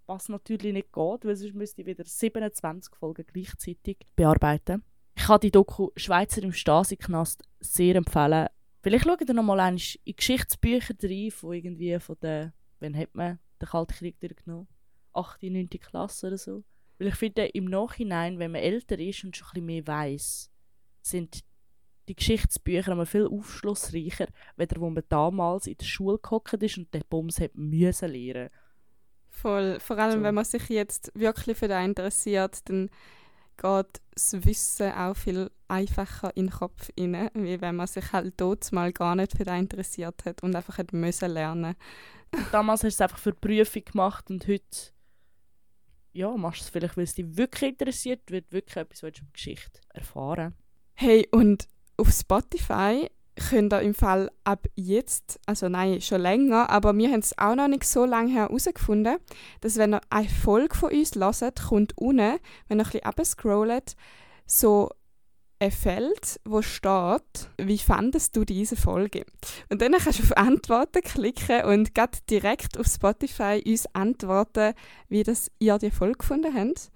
[0.06, 4.82] was natürlich nicht geht, weil sonst müsste ich wieder 27 Folgen gleichzeitig bearbeiten.
[5.14, 8.48] Ich kann die Doku «Schweizer im Stasi-Knast» sehr empfehlen.
[8.82, 13.38] Vielleicht schaut ihr noch mal in Geschichtsbücher rein, von irgendwie von der, wann hat man
[13.60, 14.66] den Kalten Krieg durchgenommen?
[15.12, 15.68] 8., 9.
[15.68, 16.64] Klasse oder so.
[17.02, 20.50] Weil ich finde, im Nachhinein, wenn man älter ist und schon ein bisschen mehr weiss,
[21.00, 21.40] sind
[22.08, 26.94] die Geschichtsbücher immer viel aufschlussreicher, weder wo man damals in der Schule gehockt ist und
[26.94, 28.50] den Bums hat müssen lernen.
[29.30, 29.80] Voll.
[29.80, 30.22] Vor allem, So.
[30.22, 32.88] wenn man sich jetzt wirklich für den interessiert, dann
[33.56, 38.34] geht das Wissen auch viel einfacher in den Kopf rein, wie wenn man sich halt
[38.36, 41.74] dort mal gar nicht für den interessiert hat und einfach hat müssen lernen.
[42.52, 44.92] Damals hast du es einfach für die Prüfung gemacht und heute
[46.12, 49.20] ja, machst du es vielleicht, weil es dich wirklich interessiert, weil du wirklich etwas willst
[49.20, 50.54] über Geschichte erfahren.
[50.94, 53.08] Hey, und auf Spotify
[53.48, 57.54] könnt ihr im Fall ab jetzt, also nein, schon länger, aber wir haben es auch
[57.54, 59.16] noch nicht so lange her herausgefunden,
[59.60, 62.38] dass wenn ihr eine Folge von uns hört, kommt unten,
[62.68, 63.96] wenn ihr ein bisschen runterscrollt,
[64.46, 64.90] so
[65.70, 69.24] Feld, wo steht, wie fandest du diese Folge?
[69.70, 74.74] Und dann kannst du auf Antworten klicken und grad direkt auf Spotify uns antworten,
[75.08, 76.90] wie das ihr die Folge gefunden habt.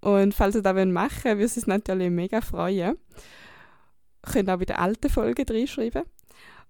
[0.00, 2.96] Und falls ihr das machen wollt, würde es uns natürlich mega freuen.
[4.22, 6.02] Könnt auch bei den alten Folgen reinschreiben.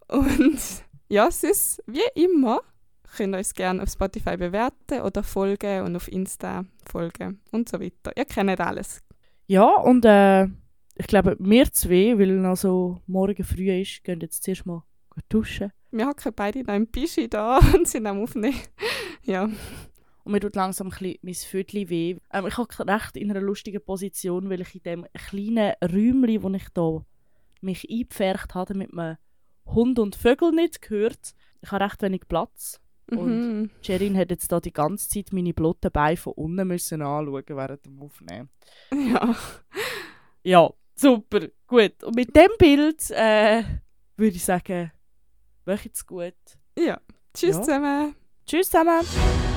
[0.08, 0.60] Und
[1.08, 2.60] ja, sonst, wie immer,
[3.16, 7.80] könnt ihr uns gerne auf Spotify bewerten oder folgen und auf Insta folgen und so
[7.80, 8.12] weiter.
[8.16, 9.00] Ihr kennt alles.
[9.46, 10.46] Ja, und äh,
[10.96, 14.82] ich glaube, wir zwei, weil noch so morgen früh ist, gehen jetzt zuerst mal
[15.28, 15.72] duschen.
[15.90, 18.56] Wir hocken beide noch im Pischi da und sind am Aufnehmen.
[19.22, 19.44] Ja.
[20.24, 22.16] Und mir tut langsam ein bisschen mein Viertel weh.
[22.32, 26.50] Ähm, ich habe recht in einer lustigen Position, weil ich in dem kleinen Räumchen, wo
[26.50, 27.04] ich da
[27.60, 29.16] mich eingepfercht habe, mit einem
[29.66, 31.34] Hund und Vögel nicht gehört.
[31.60, 32.80] Ich habe recht wenig Platz.
[33.10, 33.70] Und Mhm.
[33.82, 37.84] Sherin hat jetzt da die ganze Zeit meine blotten Beine von unten müssen anschauen während
[37.84, 38.48] dem Aufnehmen.
[38.92, 39.36] Ja.
[40.42, 40.70] Ja,
[41.00, 42.02] super, gut.
[42.04, 43.62] Und mit dem Bild äh,
[44.16, 44.92] würde ich sagen,
[45.64, 46.34] macht's gut.
[46.78, 47.00] Ja.
[47.34, 47.62] Tschüss Ja.
[47.62, 48.14] zusammen.
[48.46, 49.49] Tschüss zusammen.